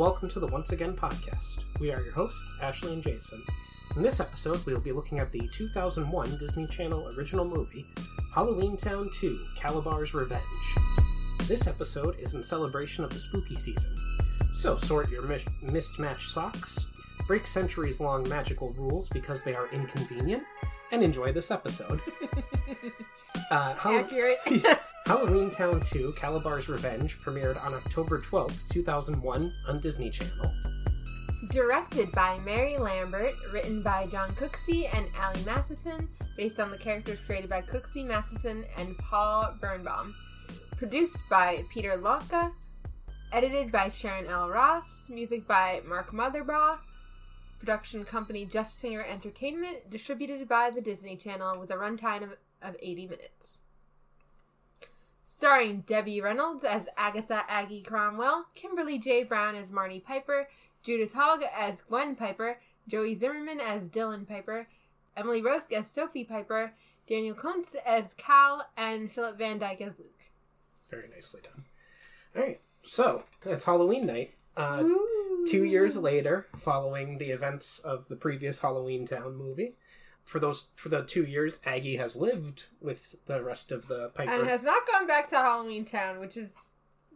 Welcome 0.00 0.30
to 0.30 0.40
the 0.40 0.46
Once 0.46 0.72
Again 0.72 0.96
podcast. 0.96 1.64
We 1.78 1.92
are 1.92 2.00
your 2.00 2.14
hosts, 2.14 2.56
Ashley 2.62 2.94
and 2.94 3.02
Jason. 3.02 3.38
In 3.96 4.02
this 4.02 4.18
episode, 4.18 4.64
we 4.64 4.72
will 4.72 4.80
be 4.80 4.92
looking 4.92 5.18
at 5.18 5.30
the 5.30 5.46
2001 5.52 6.38
Disney 6.38 6.66
Channel 6.68 7.10
original 7.18 7.44
movie, 7.44 7.84
Halloween 8.34 8.78
Town 8.78 9.10
2 9.20 9.38
Kalabar's 9.58 10.14
Revenge. 10.14 10.42
This 11.46 11.66
episode 11.66 12.18
is 12.18 12.34
in 12.34 12.42
celebration 12.42 13.04
of 13.04 13.10
the 13.10 13.18
spooky 13.18 13.56
season. 13.56 13.94
So 14.54 14.78
sort 14.78 15.10
your 15.10 15.20
mis- 15.20 15.44
mismatched 15.60 16.30
socks, 16.30 16.86
break 17.26 17.46
centuries 17.46 18.00
long 18.00 18.26
magical 18.26 18.72
rules 18.78 19.10
because 19.10 19.42
they 19.42 19.54
are 19.54 19.68
inconvenient, 19.70 20.44
and 20.92 21.02
enjoy 21.02 21.32
this 21.32 21.50
episode. 21.50 22.00
Uh, 23.50 23.74
Hall- 23.74 23.98
Accurate. 23.98 24.38
Halloween 25.06 25.50
Town 25.50 25.80
2 25.80 26.12
Kalabar's 26.16 26.68
Revenge 26.68 27.18
premiered 27.18 27.60
on 27.64 27.74
October 27.74 28.20
12th, 28.20 28.68
2001 28.68 29.52
on 29.68 29.80
Disney 29.80 30.08
Channel. 30.08 30.52
Directed 31.50 32.12
by 32.12 32.38
Mary 32.44 32.76
Lambert, 32.76 33.32
written 33.52 33.82
by 33.82 34.06
Jon 34.06 34.30
Cooksey 34.36 34.88
and 34.94 35.06
Ali 35.20 35.42
Matheson, 35.44 36.08
based 36.36 36.60
on 36.60 36.70
the 36.70 36.78
characters 36.78 37.24
created 37.24 37.50
by 37.50 37.60
Cooksey, 37.60 38.06
Matheson, 38.06 38.64
and 38.78 38.96
Paul 38.98 39.52
Bernbaum. 39.60 40.12
Produced 40.76 41.18
by 41.28 41.64
Peter 41.72 41.96
Locke, 41.96 42.52
edited 43.32 43.72
by 43.72 43.88
Sharon 43.88 44.26
L. 44.26 44.48
Ross, 44.48 45.08
music 45.08 45.44
by 45.48 45.80
Mark 45.88 46.12
Mothersbaugh, 46.12 46.78
production 47.60 48.04
company 48.04 48.46
Just 48.46 48.80
Singer 48.80 49.04
Entertainment, 49.04 49.90
distributed 49.90 50.48
by 50.48 50.70
the 50.70 50.80
Disney 50.80 51.14
Channel 51.14 51.60
with 51.60 51.70
a 51.70 51.74
runtime 51.74 52.22
of, 52.22 52.30
of 52.62 52.74
80 52.80 53.06
minutes. 53.06 53.58
Starring 55.22 55.84
Debbie 55.86 56.20
Reynolds 56.20 56.64
as 56.64 56.88
Agatha 56.96 57.44
Aggie 57.48 57.82
Cromwell, 57.82 58.46
Kimberly 58.54 58.98
J. 58.98 59.22
Brown 59.24 59.54
as 59.54 59.70
Marnie 59.70 60.02
Piper, 60.02 60.48
Judith 60.82 61.12
Hoag 61.14 61.44
as 61.54 61.82
Gwen 61.82 62.16
Piper, 62.16 62.58
Joey 62.88 63.14
Zimmerman 63.14 63.60
as 63.60 63.88
Dylan 63.88 64.26
Piper, 64.26 64.66
Emily 65.16 65.42
Roeske 65.42 65.74
as 65.74 65.90
Sophie 65.90 66.24
Piper, 66.24 66.72
Daniel 67.06 67.34
Kountz 67.34 67.74
as 67.86 68.14
Cal, 68.14 68.66
and 68.76 69.12
Phillip 69.12 69.36
Van 69.36 69.58
Dyke 69.58 69.82
as 69.82 69.98
Luke. 69.98 70.30
Very 70.90 71.08
nicely 71.14 71.40
done. 71.42 71.64
All 72.34 72.42
right, 72.42 72.60
so 72.82 73.24
it's 73.44 73.64
Halloween 73.64 74.06
night. 74.06 74.32
Uh, 74.56 74.84
two 75.46 75.64
years 75.64 75.96
later, 75.96 76.46
following 76.56 77.18
the 77.18 77.30
events 77.30 77.78
of 77.80 78.08
the 78.08 78.16
previous 78.16 78.60
Halloween 78.60 79.06
Town 79.06 79.36
movie, 79.36 79.74
for 80.24 80.38
those 80.38 80.68
for 80.76 80.88
the 80.88 81.02
two 81.02 81.24
years, 81.24 81.60
Aggie 81.64 81.96
has 81.96 82.16
lived 82.16 82.64
with 82.80 83.16
the 83.26 83.42
rest 83.42 83.72
of 83.72 83.88
the 83.88 84.08
Piper. 84.14 84.30
And 84.30 84.46
has 84.46 84.62
not 84.62 84.86
gone 84.86 85.06
back 85.06 85.28
to 85.30 85.36
Halloween 85.36 85.84
Town, 85.84 86.20
which 86.20 86.36
is 86.36 86.52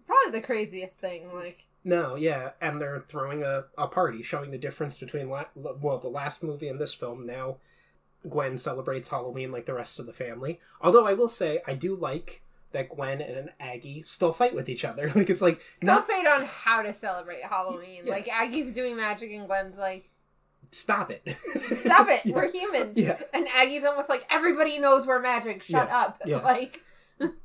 probably 0.07 0.39
the 0.41 0.47
craziest 0.47 0.99
thing. 0.99 1.33
Like, 1.35 1.67
No, 1.85 2.15
yeah, 2.15 2.51
and 2.61 2.81
they're 2.81 3.05
throwing 3.09 3.43
a, 3.43 3.65
a 3.77 3.87
party 3.87 4.23
showing 4.23 4.51
the 4.51 4.59
difference 4.59 4.99
between 4.99 5.29
la- 5.29 5.45
well 5.55 5.99
the 5.99 6.09
last 6.09 6.43
movie 6.43 6.69
and 6.69 6.81
this 6.81 6.95
film. 6.95 7.27
Now, 7.27 7.57
Gwen 8.29 8.59
celebrates 8.59 9.09
Halloween 9.09 9.53
like 9.53 9.67
the 9.67 9.75
rest 9.75 9.99
of 9.99 10.07
the 10.07 10.13
family. 10.13 10.61
Although 10.81 11.07
I 11.07 11.13
will 11.13 11.29
say 11.29 11.63
I 11.67 11.75
do 11.75 11.95
like 11.95 12.43
that 12.75 12.91
Gwen 12.91 13.21
and 13.23 13.49
Aggie 13.59 14.03
still 14.03 14.33
fight 14.35 14.55
with 14.55 14.69
each 14.69 14.85
other. 14.85 15.11
Like 15.15 15.31
it's 15.31 15.41
like 15.41 15.61
still 15.79 15.95
not 15.95 16.07
fade 16.07 16.27
on 16.27 16.45
how 16.45 16.83
to 16.83 16.93
celebrate 16.93 17.43
Halloween. 17.43 18.03
Yeah. 18.05 18.13
Like, 18.13 18.29
Aggie's 18.29 18.73
doing 18.73 18.97
magic, 18.97 19.31
and 19.33 19.47
Gwen's 19.47 19.79
like, 19.79 20.11
stop 20.71 21.11
it, 21.11 21.23
stop 21.77 22.09
it, 22.11 22.21
Yeah. 22.27 22.35
we're 22.35 22.51
humans. 22.51 22.97
Yeah, 22.97 23.19
And 23.33 23.49
Aggie's 23.55 23.85
almost 23.85 24.09
like, 24.09 24.27
everybody 24.31 24.79
knows 24.79 25.07
we're 25.07 25.21
magic, 25.21 25.63
shut 25.63 25.89
Yeah. 25.89 25.99
up. 25.99 26.21
Yeah. 26.27 26.39
Like, 26.39 26.81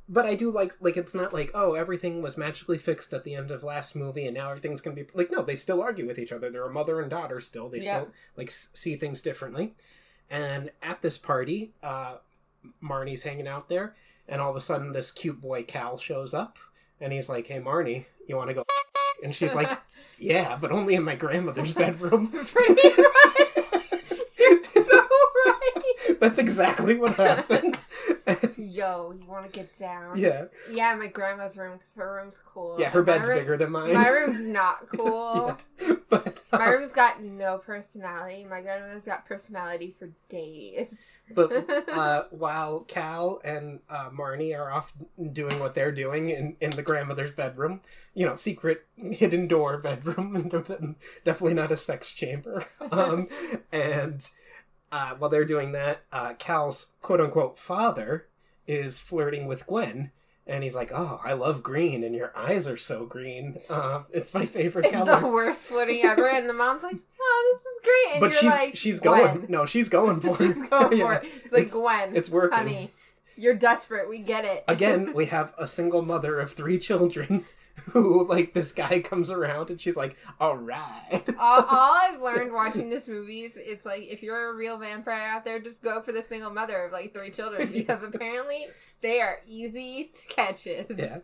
but 0.08 0.26
I 0.26 0.34
do 0.34 0.50
like 0.50 0.74
like 0.80 0.96
it's 0.96 1.14
not 1.14 1.32
like 1.32 1.52
oh 1.54 1.74
everything 1.74 2.22
was 2.22 2.36
magically 2.36 2.76
fixed 2.76 3.12
at 3.14 3.22
the 3.22 3.36
end 3.36 3.52
of 3.52 3.62
last 3.62 3.94
movie 3.94 4.26
and 4.26 4.34
now 4.34 4.50
everything's 4.50 4.80
gonna 4.80 4.96
be 4.96 5.06
like 5.14 5.30
no 5.30 5.42
they 5.42 5.54
still 5.54 5.80
argue 5.80 6.08
with 6.08 6.18
each 6.18 6.32
other 6.32 6.50
they're 6.50 6.66
a 6.66 6.72
mother 6.72 7.00
and 7.00 7.08
daughter 7.08 7.38
still 7.38 7.68
they 7.68 7.78
still 7.78 8.08
like 8.36 8.48
s- 8.48 8.68
see 8.74 8.96
things 8.96 9.20
differently 9.20 9.74
and 10.28 10.72
at 10.82 11.00
this 11.02 11.16
party 11.16 11.70
uh 11.84 12.16
Marnie's 12.82 13.22
hanging 13.22 13.46
out 13.46 13.68
there 13.68 13.94
and 14.30 14.40
all 14.40 14.48
of 14.48 14.56
a 14.56 14.60
sudden 14.60 14.92
this 14.92 15.10
cute 15.10 15.40
boy 15.40 15.62
Cal 15.64 15.98
shows 15.98 16.32
up 16.32 16.58
and 17.00 17.12
he's 17.12 17.28
like 17.28 17.46
hey 17.46 17.60
Marnie 17.60 18.06
you 18.26 18.36
want 18.36 18.48
to 18.48 18.54
go? 18.54 18.64
And 19.22 19.34
she's 19.34 19.54
like 19.54 19.70
yeah 20.18 20.56
but 20.56 20.72
only 20.72 20.94
in 20.94 21.02
my 21.02 21.16
grandmother's 21.16 21.74
bedroom 21.74 22.28
pretty 22.46 22.74
much. 22.74 23.92
You're 24.38 24.64
so 24.72 25.08
right. 25.46 26.09
That's 26.20 26.38
exactly 26.38 26.96
what 26.96 27.14
happens 27.16 27.88
Yo, 28.56 29.12
you 29.20 29.26
want 29.28 29.50
to 29.52 29.58
get 29.58 29.76
down? 29.78 30.16
yeah 30.18 30.44
Yeah, 30.70 30.94
my 30.94 31.08
grandma's 31.08 31.56
room 31.56 31.76
because 31.78 31.94
her 31.94 32.16
room's 32.16 32.38
cool. 32.38 32.76
yeah 32.78 32.90
her 32.90 33.02
bed's 33.02 33.26
room- 33.28 33.38
bigger 33.38 33.56
than 33.56 33.72
mine 33.72 33.94
My 33.94 34.08
room's 34.08 34.40
not 34.40 34.86
cool. 34.94 35.56
Yeah. 35.80 35.94
but 36.08 36.42
My 36.52 36.66
uh, 36.66 36.70
room's 36.72 36.92
got 36.92 37.22
no 37.22 37.58
personality. 37.58 38.44
My 38.48 38.60
grandmother's 38.60 39.04
got 39.06 39.24
personality 39.26 39.96
for 39.98 40.10
days. 40.28 41.02
But 41.34 41.88
uh, 41.88 42.24
while 42.30 42.80
Cal 42.80 43.40
and 43.44 43.80
uh, 43.88 44.10
Marnie 44.10 44.56
are 44.58 44.70
off 44.70 44.92
doing 45.32 45.58
what 45.60 45.74
they're 45.74 45.92
doing 45.92 46.30
in, 46.30 46.56
in 46.60 46.70
the 46.70 46.82
grandmother's 46.82 47.30
bedroom, 47.30 47.80
you 48.14 48.26
know, 48.26 48.34
secret 48.34 48.84
hidden 48.96 49.46
door 49.46 49.78
bedroom, 49.78 50.34
and 50.36 50.50
definitely 51.24 51.54
not 51.54 51.70
a 51.72 51.76
sex 51.76 52.10
chamber. 52.12 52.64
Um, 52.90 53.28
and 53.72 54.28
uh, 54.92 55.14
while 55.18 55.30
they're 55.30 55.44
doing 55.44 55.72
that, 55.72 56.02
uh, 56.12 56.34
Cal's 56.38 56.88
quote 57.02 57.20
unquote 57.20 57.58
father 57.58 58.26
is 58.66 58.98
flirting 58.98 59.46
with 59.46 59.66
Gwen. 59.66 60.10
And 60.46 60.64
he's 60.64 60.74
like, 60.74 60.90
"Oh, 60.92 61.20
I 61.22 61.34
love 61.34 61.62
green, 61.62 62.02
and 62.02 62.12
your 62.14 62.32
eyes 62.36 62.66
are 62.66 62.76
so 62.76 63.04
green. 63.04 63.60
Uh, 63.68 64.02
it's 64.10 64.34
my 64.34 64.46
favorite 64.46 64.86
it's 64.86 64.94
color." 64.94 65.20
the 65.20 65.28
worst 65.28 65.68
flirting 65.68 66.02
ever, 66.04 66.26
and 66.28 66.48
the 66.48 66.52
mom's 66.54 66.82
like, 66.82 66.96
"Oh, 67.20 67.52
this 67.54 67.60
is 67.66 67.78
great," 67.84 68.14
and 68.14 68.20
but 68.20 68.32
she's 68.34 68.50
like, 68.50 68.74
she's 68.76 68.98
"Gwen." 69.00 69.36
going. 69.36 69.46
No, 69.48 69.64
she's 69.64 69.88
going 69.88 70.20
for 70.20 70.30
it. 70.42 70.54
she's 70.56 70.68
going 70.68 70.96
Yeah. 70.98 71.04
for 71.06 71.12
it. 71.14 71.24
It's 71.44 71.52
like 71.52 71.62
It's- 71.66 71.72
Gwen, 71.74 72.16
It's 72.16 72.30
working. 72.30 72.58
honey, 72.58 72.90
you're 73.36 73.54
desperate. 73.54 74.08
We 74.08 74.18
get 74.18 74.44
it. 74.44 74.64
again 74.66 75.12
we 75.14 75.26
have 75.26 75.54
a 75.56 75.68
single 75.68 76.02
mother 76.02 76.40
of 76.40 76.50
three 76.52 76.78
children 76.80 77.44
who 77.92 78.26
like 78.26 78.52
this 78.52 78.72
guy 78.72 79.00
comes 79.00 79.30
around 79.30 79.70
and 79.70 79.80
she's 79.80 79.96
like 79.96 80.16
all 80.40 80.56
right 80.56 81.24
all, 81.38 81.62
all 81.62 81.66
I've 82.02 82.20
learned 82.20 82.52
watching 82.52 82.90
this 82.90 83.08
movie 83.08 83.42
is 83.42 83.56
it's 83.56 83.84
like 83.84 84.02
if 84.02 84.22
you're 84.22 84.50
a 84.50 84.54
real 84.54 84.78
vampire 84.78 85.28
out 85.28 85.44
there, 85.44 85.58
just 85.58 85.82
go 85.82 86.02
for 86.02 86.12
the 86.12 86.22
single 86.22 86.50
mother 86.50 86.84
of 86.84 86.92
like 86.92 87.14
three 87.14 87.30
children 87.30 87.68
because 87.72 88.02
apparently 88.02 88.66
they 89.00 89.20
are 89.20 89.38
easy 89.46 90.10
to 90.12 90.34
catch 90.34 90.66
it. 90.66 90.90
yeah 90.96 91.18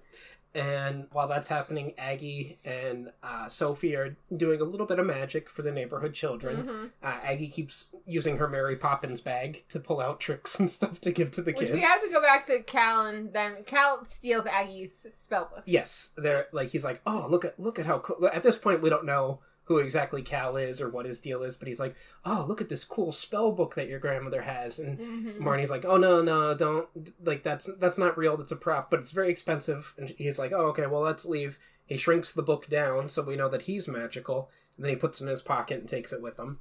and 0.57 1.07
while 1.13 1.29
that's 1.29 1.49
happening 1.49 1.93
aggie 1.99 2.59
and 2.65 3.11
uh, 3.23 3.47
sophie 3.49 3.95
are 3.95 4.17
doing 4.37 4.61
a 4.61 4.65
little 4.65 4.87
bit 4.87 4.99
of 4.99 5.07
magic 5.07 5.51
for 5.51 5.63
the 5.63 5.71
neighborhood 5.71 6.15
children 6.15 6.57
Mhm. 6.65 6.91
uh, 7.03 7.19
aggie 7.23 7.49
keeps 7.49 7.91
using 8.07 8.39
her 8.39 8.49
mary 8.49 8.75
poppins 8.77 9.21
bag 9.21 9.65
to 9.69 9.79
pull 9.79 10.01
out 10.01 10.19
tricks 10.19 10.59
and 10.59 10.71
stuff 10.79 11.01
to 11.03 11.13
give 11.13 11.31
to 11.33 11.43
the 11.43 11.53
Which 11.53 11.59
kids 11.61 11.73
we 11.73 11.81
have 11.83 12.01
to 12.03 12.09
go 12.09 12.21
back 12.21 12.47
to 12.47 12.63
Cal 12.63 13.07
and 13.07 13.33
then 13.33 13.65
Cal 13.65 14.05
steals 14.05 14.47
Aggie's 14.47 15.07
spell 15.17 15.51
book. 15.55 15.63
yes 15.67 16.11
they're 16.17 16.47
like 16.53 16.71
he's 16.71 16.85
like 16.85 17.01
oh 17.07 17.27
look 17.29 17.45
at 17.45 17.61
look 17.61 17.79
at 17.79 17.87
how 17.87 17.99
cool 17.99 18.29
at 18.33 18.43
this 18.43 18.57
point 18.57 18.81
we 18.83 18.89
don't 18.91 19.05
know 19.05 19.41
who 19.67 19.79
exactly 19.79 20.23
cal 20.23 20.57
is 20.57 20.81
or 20.81 20.89
what 20.89 21.07
his 21.07 21.21
deal 21.21 21.43
is 21.43 21.57
but 21.57 21.69
he's 21.69 21.79
like 21.81 21.95
oh 22.25 22.45
look 22.49 22.61
at 22.61 22.69
this 22.69 22.85
cool 22.85 23.13
spell 23.13 23.53
book 23.53 23.75
that 23.75 23.89
your 23.89 23.99
grandmother 24.01 24.43
has 24.43 24.79
and 24.79 24.99
Mhm. 24.99 25.39
Marnie's 25.39 25.71
like, 25.71 25.85
"Oh 25.85 25.97
no, 25.97 26.23
no, 26.23 26.55
don't 26.55 26.89
like 27.25 27.43
that's 27.43 27.69
that's 27.79 27.99
not 27.99 28.17
real. 28.19 28.37
That's 28.37 28.53
a 28.53 28.57
prop, 28.57 28.91
but 28.91 29.01
it's 29.01 29.11
very 29.13 29.31
expensive." 29.31 29.95
And 29.99 30.09
he's 30.11 30.39
like, 30.39 30.53
"Oh, 30.53 30.67
okay, 30.69 30.87
well, 30.87 31.03
let's 31.03 31.25
leave." 31.25 31.59
He 31.85 31.97
shrinks 31.97 32.33
the 32.33 32.43
book 32.43 32.69
down 32.69 33.09
so 33.09 33.23
we 33.23 33.37
know 33.37 33.49
that 33.49 33.63
he's 33.63 33.87
magical, 33.87 34.51
and 34.77 34.85
then 34.85 34.91
he 34.91 34.97
puts 34.97 35.21
it 35.21 35.25
in 35.25 35.31
his 35.31 35.43
pocket 35.43 35.79
and 35.81 35.89
takes 35.89 36.13
it 36.13 36.23
with 36.23 36.39
him. 36.39 36.59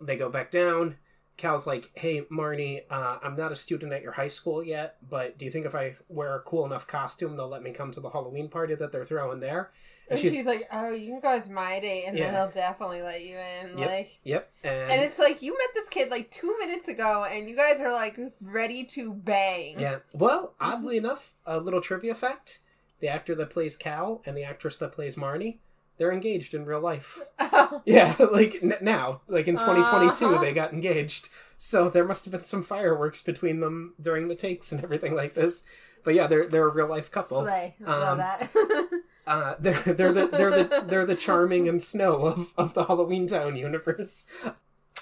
They 0.00 0.16
go 0.16 0.28
back 0.28 0.50
down. 0.50 0.96
Cal's 1.40 1.66
like, 1.66 1.90
"Hey, 1.94 2.20
Marnie, 2.30 2.82
uh, 2.90 3.18
I'm 3.22 3.34
not 3.34 3.50
a 3.50 3.56
student 3.56 3.92
at 3.94 4.02
your 4.02 4.12
high 4.12 4.28
school 4.28 4.62
yet, 4.62 4.96
but 5.08 5.38
do 5.38 5.46
you 5.46 5.50
think 5.50 5.64
if 5.64 5.74
I 5.74 5.96
wear 6.08 6.36
a 6.36 6.40
cool 6.40 6.66
enough 6.66 6.86
costume, 6.86 7.34
they'll 7.36 7.48
let 7.48 7.62
me 7.62 7.70
come 7.72 7.90
to 7.92 8.00
the 8.00 8.10
Halloween 8.10 8.48
party 8.50 8.74
that 8.74 8.92
they're 8.92 9.04
throwing 9.04 9.40
there?" 9.40 9.70
And 10.10 10.18
she's, 10.18 10.44
like, 10.44 10.68
"Oh, 10.72 10.90
you 10.90 11.12
can 11.12 11.20
go 11.20 11.30
as 11.30 11.48
my 11.48 11.78
date, 11.80 12.04
and 12.06 12.18
Yeah. 12.18 12.24
then 12.24 12.34
they'll 12.34 12.50
definitely 12.50 13.00
let 13.00 13.22
you 13.22 13.38
in." 13.38 13.78
Yep. 13.78 13.88
Like, 13.88 14.18
"Yep," 14.24 14.50
and, 14.64 14.92
and 14.92 15.02
it's 15.02 15.18
like 15.18 15.40
you 15.40 15.56
met 15.56 15.68
this 15.72 15.88
kid 15.88 16.10
like 16.10 16.30
two 16.30 16.54
minutes 16.58 16.88
ago, 16.88 17.24
and 17.24 17.48
you 17.48 17.56
guys 17.56 17.80
are 17.80 17.92
like 17.92 18.18
ready 18.42 18.84
to 18.84 19.14
bang. 19.14 19.80
Yeah. 19.80 20.00
Well, 20.12 20.54
oddly 20.60 20.96
enough, 20.98 21.34
a 21.46 21.58
little 21.58 21.80
trivia 21.80 22.14
fact: 22.14 22.58
the 22.98 23.08
actor 23.08 23.34
that 23.36 23.50
plays 23.50 23.76
Cal 23.76 24.20
and 24.26 24.36
the 24.36 24.44
actress 24.44 24.76
that 24.78 24.92
plays 24.92 25.14
Marnie, 25.14 25.58
they're 26.00 26.10
engaged 26.12 26.54
in 26.54 26.64
real 26.64 26.80
life. 26.80 27.20
Oh, 27.52 27.82
Yeah, 27.84 28.16
like 28.32 28.58
n- 28.62 28.74
now, 28.80 29.20
like 29.28 29.46
in 29.46 29.56
2022, 29.56 30.26
Uh-huh. 30.26 30.40
they 30.42 30.52
got 30.52 30.72
engaged. 30.72 31.28
So 31.58 31.88
there 31.90 32.04
must 32.04 32.24
have 32.24 32.32
been 32.32 32.42
some 32.42 32.62
fireworks 32.64 33.22
between 33.22 33.60
them 33.60 33.94
during 34.00 34.26
the 34.28 34.34
takes 34.34 34.72
and 34.72 34.82
everything 34.82 35.14
like 35.14 35.34
this. 35.34 35.62
But 36.02 36.14
yeah, 36.14 36.26
they're 36.26 36.46
they're 36.48 36.66
a 36.66 36.72
real 36.72 36.88
life 36.88 37.10
couple. 37.10 37.42
Slay. 37.42 37.76
I 37.86 37.90
love 37.98 38.12
Um, 38.12 38.18
that. 38.18 38.50
Uh, 39.26 39.54
they're 39.60 39.74
they're 39.82 40.12
the 40.12 40.26
they're 40.26 40.50
the 40.64 40.84
they're 40.88 41.06
the 41.06 41.14
charming 41.14 41.68
and 41.68 41.80
snow 41.80 42.24
of 42.24 42.52
of 42.56 42.72
the 42.74 42.84
Halloween 42.86 43.26
Town 43.28 43.54
universe. 43.54 44.24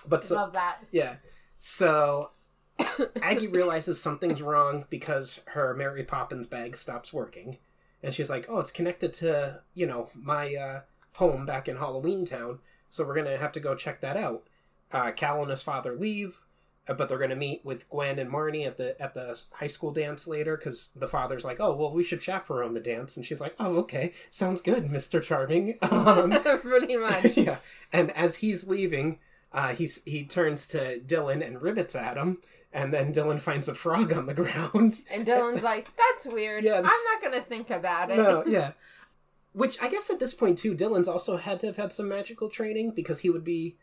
But 0.06 0.24
so 0.24 0.34
love 0.34 0.52
that. 0.54 0.78
yeah, 0.90 1.14
so 1.56 2.30
Aggie 3.22 3.46
realizes 3.48 4.02
something's 4.02 4.42
wrong 4.42 4.84
because 4.90 5.40
her 5.46 5.72
Mary 5.74 6.02
Poppins 6.04 6.46
bag 6.46 6.76
stops 6.76 7.12
working, 7.12 7.58
and 8.02 8.14
she's 8.14 8.30
like, 8.30 8.46
"Oh, 8.48 8.58
it's 8.58 8.70
connected 8.70 9.12
to 9.14 9.60
you 9.74 9.86
know 9.86 10.08
my 10.14 10.54
uh, 10.54 10.80
home 11.14 11.44
back 11.44 11.68
in 11.68 11.76
Halloween 11.76 12.24
Town. 12.24 12.60
So 12.90 13.04
we're 13.04 13.14
gonna 13.14 13.36
have 13.36 13.52
to 13.52 13.60
go 13.60 13.74
check 13.74 14.00
that 14.00 14.16
out. 14.16 14.44
Uh, 14.90 15.10
Cal 15.10 15.42
and 15.42 15.50
his 15.50 15.60
father 15.62 15.94
leave, 15.94 16.42
uh, 16.88 16.94
but 16.94 17.08
they're 17.08 17.18
gonna 17.18 17.36
meet 17.36 17.64
with 17.64 17.88
Gwen 17.90 18.18
and 18.18 18.30
Marnie 18.30 18.66
at 18.66 18.76
the 18.76 19.00
at 19.00 19.14
the 19.14 19.38
high 19.52 19.66
school 19.66 19.92
dance 19.92 20.26
later 20.26 20.56
because 20.56 20.90
the 20.96 21.08
father's 21.08 21.44
like, 21.44 21.60
"Oh, 21.60 21.74
well, 21.74 21.92
we 21.92 22.04
should 22.04 22.22
chaperone 22.22 22.74
the 22.74 22.80
dance," 22.80 23.16
and 23.16 23.26
she's 23.26 23.40
like, 23.40 23.54
"Oh, 23.58 23.76
okay, 23.78 24.12
sounds 24.30 24.62
good, 24.62 24.90
Mister 24.90 25.20
Charming." 25.20 25.78
Um, 25.90 26.30
Pretty 26.62 26.96
much. 26.96 27.36
yeah, 27.36 27.58
and 27.92 28.10
as 28.12 28.36
he's 28.36 28.66
leaving, 28.66 29.18
uh, 29.52 29.74
he's 29.74 30.02
he 30.04 30.24
turns 30.24 30.66
to 30.68 31.00
Dylan 31.00 31.46
and 31.46 31.60
ribbits 31.60 31.94
at 31.96 32.16
him, 32.16 32.38
and 32.72 32.92
then 32.92 33.12
Dylan 33.12 33.40
finds 33.40 33.68
a 33.68 33.74
frog 33.74 34.12
on 34.12 34.26
the 34.26 34.34
ground. 34.42 35.00
And 35.10 35.26
Dylan's 35.26 35.62
like, 35.62 35.88
"That's 35.96 36.26
weird. 36.26 36.64
Yeah, 36.64 36.76
I'm 36.76 36.82
not 36.84 37.22
gonna 37.22 37.40
think 37.42 37.70
about 37.70 38.10
it." 38.10 38.16
no, 38.16 38.44
yeah. 38.46 38.72
Which 39.52 39.80
I 39.82 39.88
guess 39.88 40.10
at 40.10 40.20
this 40.20 40.34
point 40.34 40.58
too, 40.58 40.74
Dylan's 40.74 41.08
also 41.08 41.36
had 41.36 41.58
to 41.60 41.66
have 41.66 41.76
had 41.76 41.92
some 41.92 42.08
magical 42.08 42.48
training 42.48 42.92
because 42.92 43.20
he 43.20 43.30
would 43.30 43.44
be 43.44 43.76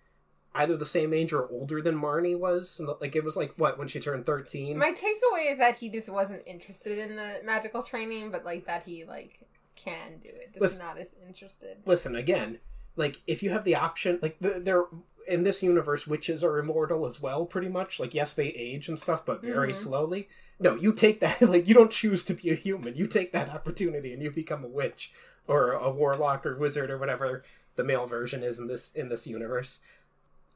either 0.53 0.77
the 0.77 0.85
same 0.85 1.13
age 1.13 1.33
or 1.33 1.49
older 1.49 1.81
than 1.81 1.99
Marnie 1.99 2.37
was. 2.39 2.79
And, 2.79 2.87
Like 3.01 3.15
it 3.15 3.23
was 3.25 3.35
like 3.35 3.53
what 3.57 3.77
when 3.77 3.87
she 3.87 3.99
turned 3.99 4.25
thirteen. 4.25 4.77
My 4.77 4.91
takeaway 4.91 5.51
is 5.51 5.57
that 5.57 5.77
he 5.79 5.89
just 5.89 6.07
wasn't 6.07 6.43
interested 6.45 6.97
in 6.99 7.15
the 7.15 7.41
magical 7.43 7.83
training, 7.83 8.31
but 8.31 8.45
like 8.45 8.65
that 8.67 8.83
he 8.83 9.03
like 9.03 9.41
can 9.75 10.19
do 10.21 10.29
it, 10.29 10.49
just 10.53 10.61
Listen- 10.61 10.85
not 10.85 10.97
as 10.97 11.13
interested. 11.27 11.77
Listen 11.85 12.15
again, 12.15 12.59
like 12.95 13.19
if 13.27 13.43
you 13.43 13.49
have 13.49 13.65
the 13.65 13.75
option, 13.75 14.19
like 14.21 14.37
the, 14.39 14.61
they're 14.63 14.85
in 15.27 15.43
this 15.43 15.61
universe, 15.63 16.05
witches 16.07 16.43
are 16.43 16.57
immortal 16.59 17.05
as 17.05 17.21
well, 17.21 17.45
pretty 17.45 17.69
much. 17.69 17.99
Like 17.99 18.13
yes, 18.13 18.33
they 18.33 18.47
age 18.47 18.87
and 18.87 18.97
stuff, 18.99 19.25
but 19.25 19.41
very 19.41 19.71
Mhm. 19.71 19.75
slowly. 19.75 20.29
No, 20.59 20.75
you 20.75 20.93
take 20.93 21.19
that. 21.19 21.41
Like 21.41 21.67
you 21.67 21.73
don't 21.73 21.91
choose 21.91 22.23
to 22.25 22.33
be 22.33 22.49
a 22.51 22.55
human. 22.55 22.95
You 22.95 23.07
take 23.07 23.31
that 23.33 23.49
opportunity 23.49 24.13
and 24.13 24.21
you 24.21 24.31
become 24.31 24.63
a 24.63 24.67
witch 24.67 25.11
or 25.47 25.71
a 25.73 25.89
warlock 25.91 26.45
or 26.45 26.55
wizard 26.57 26.89
or 26.89 26.97
whatever 26.97 27.43
the 27.75 27.83
male 27.83 28.05
version 28.07 28.41
is 28.43 28.57
in 28.59 28.67
this 28.67 28.91
in 28.93 29.09
this 29.09 29.27
universe. 29.27 29.79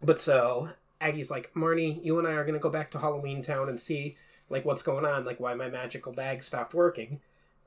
But 0.02 0.20
so 0.20 0.70
Aggie's 1.02 1.32
like, 1.32 1.54
Marnie, 1.54 2.04
you 2.04 2.18
and 2.20 2.28
I 2.28 2.32
are 2.32 2.46
gonna 2.46 2.60
go 2.60 2.70
back 2.70 2.92
to 2.92 3.00
Halloween 3.00 3.42
Town 3.42 3.70
and 3.70 3.80
see 3.80 4.16
like 4.50 4.66
what's 4.66 4.82
going 4.82 5.06
on, 5.06 5.26
like 5.26 5.40
why 5.40 5.54
my 5.54 5.70
magical 5.70 6.12
bag 6.14 6.44
stopped 6.44 6.74
working. 6.74 7.20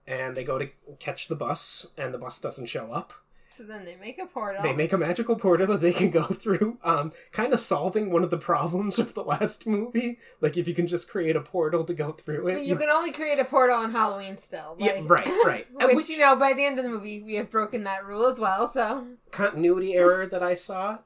And 0.07 0.35
they 0.37 0.43
go 0.43 0.59
to 0.59 0.69
catch 0.99 1.29
the 1.29 1.37
bus, 1.37 1.87
and 1.97 2.13
the 2.13 2.19
bus 2.19 2.41
doesn't 2.41 2.67
show 2.67 2.91
up. 2.91 3.13
So 3.57 3.65
then 3.65 3.85
they 3.85 3.97
make 3.97 4.19
a 4.19 4.27
portal. 4.27 4.63
They 4.63 4.75
make 4.75 4.93
a 4.93 4.99
magical 4.99 5.37
portal 5.37 5.67
that 5.69 5.81
they 5.81 5.93
can 5.93 6.11
go 6.11 6.23
through, 6.43 6.79
um, 6.83 7.13
kind 7.33 7.53
of 7.53 7.61
solving 7.61 8.11
one 8.11 8.23
of 8.25 8.31
the 8.31 8.39
problems 8.39 8.99
of 8.99 9.15
the 9.15 9.23
last 9.23 9.67
movie. 9.67 10.19
Like 10.41 10.57
if 10.57 10.67
you 10.67 10.75
can 10.75 10.87
just 10.87 11.09
create 11.09 11.37
a 11.37 11.41
portal 11.41 11.85
to 11.85 11.95
go 11.95 12.13
through 12.13 12.49
it. 12.49 12.55
But 12.55 12.65
you 12.65 12.77
can 12.77 12.89
only 12.89 13.13
create 13.13 13.39
a 13.39 13.45
portal 13.45 13.77
on 13.77 13.93
Halloween 13.93 14.37
still. 14.39 14.77
Yeah, 14.79 15.01
right, 15.05 15.27
right. 15.45 15.67
Which, 15.73 15.97
which- 15.97 16.09
you 16.09 16.19
know, 16.19 16.37
by 16.37 16.53
the 16.55 16.65
end 16.65 16.79
of 16.79 16.85
the 16.85 16.91
movie, 16.91 17.23
we 17.23 17.35
have 17.35 17.51
broken 17.51 17.85
that 17.85 18.07
rule 18.07 18.27
as 18.27 18.39
well. 18.39 18.69
So 18.69 19.07
continuity 19.31 19.95
error 19.95 20.27
that 20.27 20.43
I 20.43 20.55
saw. 20.55 20.99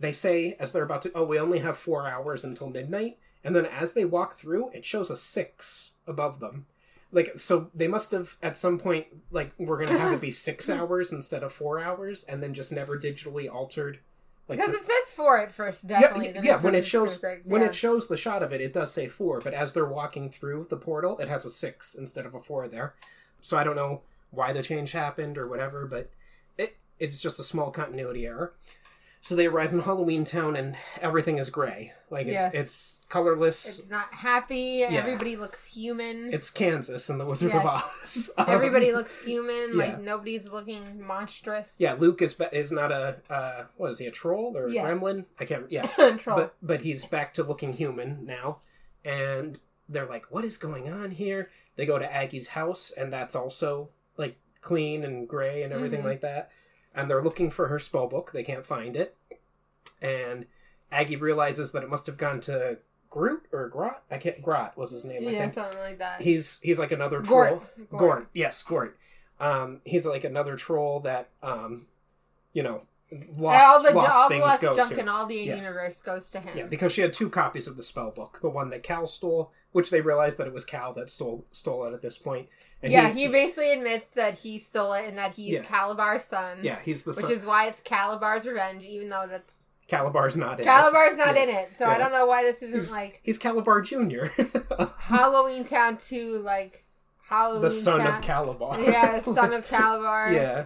They 0.00 0.12
say 0.12 0.56
as 0.60 0.72
they're 0.72 0.84
about 0.84 1.02
to, 1.02 1.12
oh, 1.14 1.24
we 1.24 1.40
only 1.40 1.58
have 1.58 1.76
four 1.76 2.06
hours 2.08 2.44
until 2.44 2.70
midnight, 2.70 3.18
and 3.42 3.56
then 3.56 3.66
as 3.66 3.94
they 3.94 4.04
walk 4.04 4.36
through, 4.38 4.70
it 4.70 4.84
shows 4.84 5.10
a 5.10 5.16
six 5.16 5.94
above 6.06 6.38
them. 6.38 6.66
Like 7.10 7.38
so, 7.38 7.70
they 7.74 7.88
must 7.88 8.10
have 8.12 8.36
at 8.42 8.56
some 8.56 8.78
point 8.78 9.06
like 9.30 9.52
we're 9.58 9.84
gonna 9.84 9.98
have 9.98 10.12
it 10.12 10.20
be 10.20 10.30
six 10.30 10.68
hours 10.78 11.12
instead 11.12 11.42
of 11.42 11.52
four 11.52 11.80
hours, 11.80 12.24
and 12.24 12.42
then 12.42 12.52
just 12.54 12.70
never 12.72 12.98
digitally 12.98 13.50
altered. 13.52 13.98
Like 14.46 14.58
because 14.58 14.72
the- 14.74 14.80
it 14.80 14.86
says 14.86 15.12
four 15.14 15.38
at 15.38 15.52
first, 15.54 15.84
yeah, 15.86 16.00
definitely. 16.00 16.32
yeah, 16.34 16.42
yeah, 16.42 16.60
when 16.60 16.74
it 16.74 16.86
shows 16.86 17.18
six, 17.20 17.46
when 17.46 17.62
it 17.62 17.74
shows 17.74 18.08
the 18.08 18.16
shot 18.16 18.42
of 18.42 18.52
it, 18.52 18.60
it 18.60 18.72
does 18.72 18.92
say 18.92 19.06
four, 19.08 19.40
but 19.40 19.54
as 19.54 19.72
they're 19.72 19.84
walking 19.86 20.30
through 20.30 20.66
the 20.70 20.76
portal, 20.76 21.18
it 21.18 21.28
has 21.28 21.44
a 21.44 21.50
six 21.50 21.94
instead 21.94 22.26
of 22.26 22.34
a 22.34 22.40
four 22.40 22.68
there. 22.68 22.94
So 23.42 23.56
I 23.56 23.64
don't 23.64 23.76
know 23.76 24.02
why 24.30 24.52
the 24.52 24.62
change 24.62 24.92
happened 24.92 25.38
or 25.38 25.46
whatever, 25.48 25.86
but 25.86 26.10
it 26.58 26.76
it's 26.98 27.20
just 27.22 27.38
a 27.40 27.44
small 27.44 27.70
continuity 27.70 28.26
error. 28.26 28.52
So 29.20 29.34
they 29.34 29.46
arrive 29.46 29.72
in 29.72 29.80
Halloween 29.80 30.24
Town 30.24 30.54
and 30.56 30.76
everything 31.02 31.38
is 31.38 31.50
gray, 31.50 31.92
like 32.08 32.26
it's 32.26 32.32
Yes. 32.34 32.54
it's 32.54 32.98
colorless. 33.08 33.78
It's 33.80 33.90
not 33.90 34.12
happy. 34.14 34.84
Everybody 34.84 35.36
looks 35.36 35.64
human. 35.64 36.32
It's 36.32 36.50
Kansas 36.50 37.10
and 37.10 37.20
the 37.20 37.26
Wizard 37.26 37.50
Yes. 37.52 37.64
of 37.64 37.66
Oz. 37.66 38.30
Um, 38.38 38.46
Everybody 38.48 38.92
looks 38.92 39.22
human. 39.24 39.70
yeah. 39.72 39.76
Like 39.76 40.00
nobody's 40.00 40.48
looking 40.48 41.02
monstrous. 41.04 41.72
Yeah, 41.78 41.94
Luke 41.94 42.22
is 42.22 42.40
is 42.52 42.70
not 42.72 42.92
a 42.92 43.16
uh, 43.28 43.64
what 43.76 43.90
is 43.90 43.98
he 43.98 44.06
a 44.06 44.10
troll 44.12 44.56
or 44.56 44.66
a 44.68 44.72
Yes. 44.72 44.86
gremlin? 44.86 45.24
I 45.38 45.44
can't. 45.44 45.70
Yeah, 45.70 45.82
Troll. 46.18 46.36
but 46.36 46.54
but 46.62 46.80
he's 46.82 47.04
back 47.04 47.34
to 47.34 47.42
looking 47.42 47.72
human 47.72 48.24
now 48.24 48.58
and 49.04 49.60
they're 49.88 50.06
like 50.06 50.26
what 50.30 50.44
is 50.44 50.56
going 50.58 50.88
on 50.92 51.10
here 51.10 51.50
they 51.76 51.86
go 51.86 51.98
to 51.98 52.12
aggie's 52.14 52.48
house 52.48 52.90
and 52.90 53.12
that's 53.12 53.34
also 53.34 53.88
like 54.16 54.36
clean 54.60 55.02
and 55.04 55.26
gray 55.28 55.62
and 55.62 55.72
everything 55.72 56.02
Mhm. 56.02 56.04
like 56.04 56.20
that 56.22 56.50
and 56.94 57.10
they're 57.10 57.22
looking 57.22 57.50
for 57.50 57.68
her 57.68 57.78
spell 57.78 58.06
book 58.06 58.32
they 58.32 58.42
can't 58.42 58.66
find 58.66 58.96
it 58.96 59.16
and 60.00 60.46
aggie 60.90 61.16
realizes 61.16 61.72
that 61.72 61.82
it 61.82 61.88
must 61.88 62.06
have 62.06 62.16
gone 62.16 62.40
to 62.40 62.78
groot 63.10 63.42
or 63.52 63.68
grot 63.68 64.02
i 64.10 64.18
can't 64.18 64.42
grot 64.42 64.76
was 64.76 64.90
his 64.90 65.04
name 65.04 65.26
i 65.26 65.30
yeah, 65.30 65.48
something 65.48 65.78
like 65.80 65.98
that. 65.98 66.20
he's 66.20 66.60
he's 66.62 66.78
like 66.78 66.92
another 66.92 67.20
troll 67.22 67.62
Gort. 67.88 67.90
Gort. 67.90 68.28
Yes, 68.34 68.62
Gort. 68.62 68.96
Um, 69.40 69.80
he's 69.84 70.04
like 70.04 70.24
another 70.24 70.56
troll 70.56 71.00
that 71.00 71.28
um, 71.44 71.86
you 72.52 72.62
know, 72.62 72.82
lost, 73.36 73.64
all 73.66 73.82
the, 73.84 73.90
lost 73.92 74.16
all 74.16 74.28
things 74.28 74.42
lost 74.42 74.60
go 74.60 74.74
junk 74.74 74.94
to. 74.94 75.00
in 75.00 75.08
all 75.08 75.26
the 75.26 75.36
Yeah. 75.36 75.54
universe 75.54 76.02
goes 76.02 76.28
to 76.30 76.40
him. 76.40 76.58
Yeah, 76.58 76.64
because 76.64 76.92
she 76.92 77.02
had 77.02 77.12
two 77.12 77.30
copies 77.30 77.68
of 77.68 77.76
the 77.76 77.84
spell 77.84 78.10
book. 78.10 78.40
The 78.42 78.48
one 78.50 78.70
that 78.70 78.82
Cal 78.82 79.06
stole, 79.06 79.52
which 79.72 79.90
they 79.90 80.00
realized 80.00 80.38
that 80.38 80.46
it 80.46 80.52
was 80.52 80.64
Cal 80.64 80.92
that 80.94 81.10
stole 81.10 81.46
stole 81.52 81.84
it 81.84 81.92
at 81.92 82.02
this 82.02 82.18
point. 82.18 82.48
And 82.82 82.92
yeah, 82.92 83.08
he, 83.10 83.26
basically 83.28 83.72
admits 83.72 84.12
that 84.12 84.38
he 84.38 84.58
stole 84.60 84.92
it 84.92 85.06
and 85.08 85.18
that 85.18 85.34
he's 85.34 85.52
Yeah. 85.54 85.62
Kalabar's 85.62 86.24
son. 86.24 86.58
yeah, 86.62 86.78
he's 86.84 87.02
the 87.02 87.10
Which 87.10 87.18
son. 87.26 87.32
is 87.32 87.44
why 87.44 87.66
it's 87.66 87.80
Kalabar's 87.80 88.46
revenge, 88.46 88.84
even 88.84 89.08
though 89.08 89.26
that's 89.28 89.66
Kalabar's 89.88 90.36
not 90.36 90.60
in 90.60 90.66
it. 90.66 90.70
Kalabar's 90.70 91.16
not 91.16 91.34
Yeah. 91.34 91.42
in 91.42 91.48
it. 91.48 91.70
So 91.76 91.86
Yeah. 91.86 91.94
I 91.94 91.98
don't 91.98 92.12
know 92.12 92.26
why 92.26 92.44
this 92.44 92.62
isn't 92.62 92.78
He's, 92.78 92.92
like 92.92 93.20
he's 93.22 93.38
Kalabar 93.38 93.84
Junior, 93.84 94.30
Halloween 94.98 95.64
Town 95.64 95.96
2, 95.98 96.38
like 96.38 96.84
Halloween 97.28 97.62
the 97.62 97.70
son 97.70 97.98
Town. 98.00 98.08
of 98.14 98.20
Kalabar. 98.20 98.84
Yeah, 98.86 99.20
son 99.34 99.52
of 99.52 99.66
Kalabar. 99.66 100.32
yeah, 100.34 100.64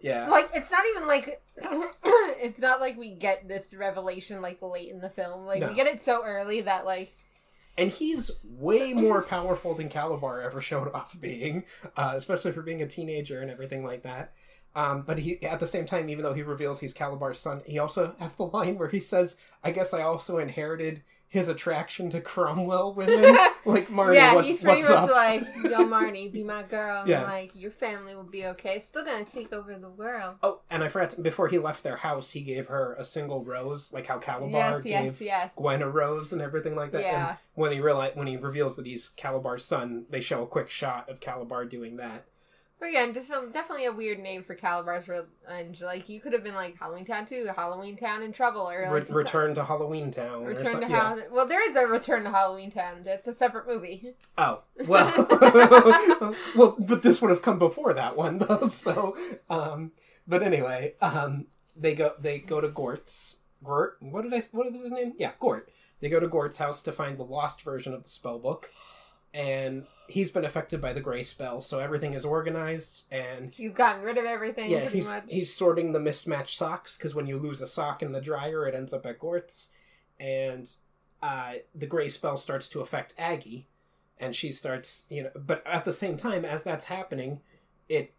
yeah. 0.00 0.26
Like 0.28 0.50
it's 0.54 0.70
not 0.70 0.84
even 0.94 1.06
like 1.06 1.40
it's 2.04 2.58
not 2.58 2.80
like 2.80 2.98
we 2.98 3.10
get 3.14 3.46
this 3.48 3.74
revelation 3.74 4.42
like 4.42 4.60
late 4.62 4.90
in 4.90 5.00
the 5.00 5.10
film. 5.10 5.46
Like 5.46 5.60
No. 5.60 5.68
we 5.68 5.74
get 5.74 5.86
it 5.86 6.00
so 6.02 6.24
early 6.24 6.62
that 6.62 6.84
like 6.84 7.14
and 7.76 7.90
he's 7.90 8.30
way 8.44 8.92
more 8.92 9.22
powerful 9.22 9.74
than 9.74 9.88
Kalabar 9.88 10.44
ever 10.44 10.60
showed 10.60 10.92
off 10.92 11.18
being, 11.20 11.64
uh, 11.96 12.14
especially 12.16 12.52
for 12.52 12.62
being 12.62 12.82
a 12.82 12.86
teenager 12.86 13.40
and 13.40 13.50
everything 13.50 13.84
like 13.84 14.02
that. 14.02 14.32
Um, 14.74 15.02
but 15.02 15.18
he, 15.18 15.42
at 15.42 15.60
the 15.60 15.66
same 15.66 15.84
time, 15.84 16.08
even 16.08 16.22
though 16.22 16.32
he 16.34 16.42
reveals 16.42 16.80
he's 16.80 16.94
Kalabar's 16.94 17.38
son, 17.38 17.62
he 17.66 17.78
also 17.78 18.14
has 18.18 18.34
the 18.34 18.44
line 18.44 18.78
where 18.78 18.88
he 18.88 19.00
says, 19.00 19.36
"I 19.62 19.70
guess 19.70 19.92
I 19.92 20.02
also 20.02 20.38
inherited 20.38 21.02
his 21.32 21.48
attraction 21.48 22.10
to 22.10 22.20
Cromwell 22.20 22.92
women." 22.92 23.34
like 23.64 23.88
Marnie, 23.88 24.14
yeah, 24.14 24.34
what's, 24.34 24.48
he's 24.48 24.62
pretty 24.62 24.82
what's 24.82 24.90
much 24.90 25.04
up? 25.04 25.10
like, 25.10 25.42
"Yo, 25.64 25.86
Marnie, 25.86 26.30
be 26.30 26.44
my 26.44 26.62
girl. 26.62 27.08
Yeah. 27.08 27.22
Like 27.22 27.50
your 27.54 27.70
family 27.70 28.14
will 28.14 28.22
be 28.22 28.44
okay. 28.46 28.80
Still 28.80 29.04
gonna 29.04 29.24
take 29.24 29.52
over 29.52 29.76
the 29.76 29.88
world." 29.88 30.36
oh, 30.42 30.60
and 30.70 30.84
I 30.84 30.88
forgot 30.88 31.10
to, 31.10 31.20
before 31.20 31.48
he 31.48 31.58
left 31.58 31.82
their 31.82 31.96
house, 31.96 32.30
he 32.30 32.42
gave 32.42 32.66
her 32.68 32.94
a 32.98 33.04
single 33.04 33.42
rose, 33.42 33.92
like 33.92 34.06
how 34.06 34.18
Kalabar 34.18 34.52
yes, 34.52 34.82
gave 34.82 34.92
yes, 34.92 35.20
yes. 35.20 35.54
Gwen 35.56 35.82
a 35.82 35.88
rose 35.88 36.32
and 36.32 36.42
everything 36.42 36.76
like 36.76 36.92
that. 36.92 37.02
Yeah. 37.02 37.28
And 37.28 37.38
when 37.54 37.72
he 37.72 37.80
realize 37.80 38.12
when 38.14 38.26
he 38.26 38.36
reveals 38.36 38.76
that 38.76 38.86
he's 38.86 39.10
Kalabar's 39.16 39.64
son, 39.64 40.04
they 40.10 40.20
show 40.20 40.42
a 40.42 40.46
quick 40.46 40.68
shot 40.68 41.08
of 41.08 41.20
Kalabar 41.20 41.68
doing 41.68 41.96
that. 41.96 42.26
But 42.82 42.88
again, 42.88 43.14
just 43.14 43.28
definitely 43.28 43.84
a 43.84 43.92
weird 43.92 44.18
name 44.18 44.42
for 44.42 44.56
Kalabar's 44.56 45.06
revenge. 45.06 45.80
Like 45.80 46.08
you 46.08 46.18
could 46.18 46.32
have 46.32 46.42
been 46.42 46.56
like 46.56 46.76
Halloween 46.76 47.04
Town 47.04 47.24
Two, 47.24 47.48
Halloween 47.54 47.96
Town 47.96 48.22
in 48.22 48.32
Trouble, 48.32 48.68
or 48.68 48.80
Re- 48.80 48.90
like 48.90 49.08
a 49.08 49.12
return 49.12 49.54
to 49.54 49.62
Halloween 49.62 50.10
Town. 50.10 50.42
Return 50.42 50.80
to 50.80 50.88
yeah. 50.88 50.88
Halloween. 50.88 51.24
Well, 51.30 51.46
there 51.46 51.70
is 51.70 51.76
a 51.76 51.86
Return 51.86 52.24
to 52.24 52.30
Halloween 52.30 52.72
Town. 52.72 53.02
That's 53.04 53.28
a 53.28 53.34
separate 53.34 53.68
movie. 53.68 54.14
Oh 54.36 54.62
well, 54.88 55.12
well, 56.56 56.74
but 56.76 57.04
this 57.04 57.22
would 57.22 57.30
have 57.30 57.40
come 57.40 57.60
before 57.60 57.94
that 57.94 58.16
one 58.16 58.38
though. 58.38 58.66
So, 58.66 59.16
um, 59.48 59.92
but 60.26 60.42
anyway, 60.42 60.94
um, 61.00 61.46
they 61.76 61.94
go 61.94 62.14
they 62.18 62.40
go 62.40 62.60
to 62.60 62.66
Gort's 62.66 63.36
Gort. 63.62 63.98
What 64.00 64.22
did 64.22 64.34
I? 64.34 64.42
What 64.50 64.72
was 64.72 64.80
his 64.80 64.90
name? 64.90 65.12
Yeah, 65.16 65.30
Gort. 65.38 65.70
They 66.00 66.08
go 66.08 66.18
to 66.18 66.26
Gort's 66.26 66.58
house 66.58 66.82
to 66.82 66.90
find 66.90 67.16
the 67.16 67.22
lost 67.22 67.62
version 67.62 67.94
of 67.94 68.02
the 68.02 68.10
spell 68.10 68.40
book, 68.40 68.72
and 69.32 69.86
he's 70.08 70.30
been 70.30 70.44
affected 70.44 70.80
by 70.80 70.92
the 70.92 71.00
gray 71.00 71.22
spell, 71.22 71.60
so 71.60 71.78
everything 71.78 72.14
is 72.14 72.24
organized 72.24 73.04
and. 73.10 73.54
He's 73.54 73.72
gotten 73.74 74.02
rid 74.02 74.18
of 74.18 74.24
everything 74.24 74.70
Yeah, 74.70 74.80
pretty 74.82 74.96
he's 74.98 75.08
much. 75.08 75.24
he's 75.28 75.54
sorting 75.54 75.92
the 75.92 76.00
mismatched 76.00 76.56
socks 76.58 76.96
because 76.96 77.14
when 77.14 77.26
you 77.26 77.38
lose 77.38 77.60
a 77.60 77.66
sock 77.66 78.02
in 78.02 78.12
the 78.12 78.20
dryer, 78.20 78.66
it 78.66 78.74
ends 78.74 78.92
up 78.92 79.06
at 79.06 79.18
Gort's, 79.18 79.68
and 80.20 80.70
uh, 81.22 81.54
the 81.74 81.86
gray 81.86 82.08
spell 82.08 82.36
starts 82.36 82.68
to 82.68 82.80
affect 82.80 83.14
Aggie, 83.16 83.66
and 84.18 84.34
she 84.34 84.52
starts, 84.52 85.06
you 85.08 85.24
know, 85.24 85.30
but 85.34 85.66
at 85.66 85.84
the 85.84 85.92
same 85.92 86.16
time 86.16 86.44
as 86.44 86.62
that's 86.62 86.86
happening, 86.86 87.40
it 87.88 88.12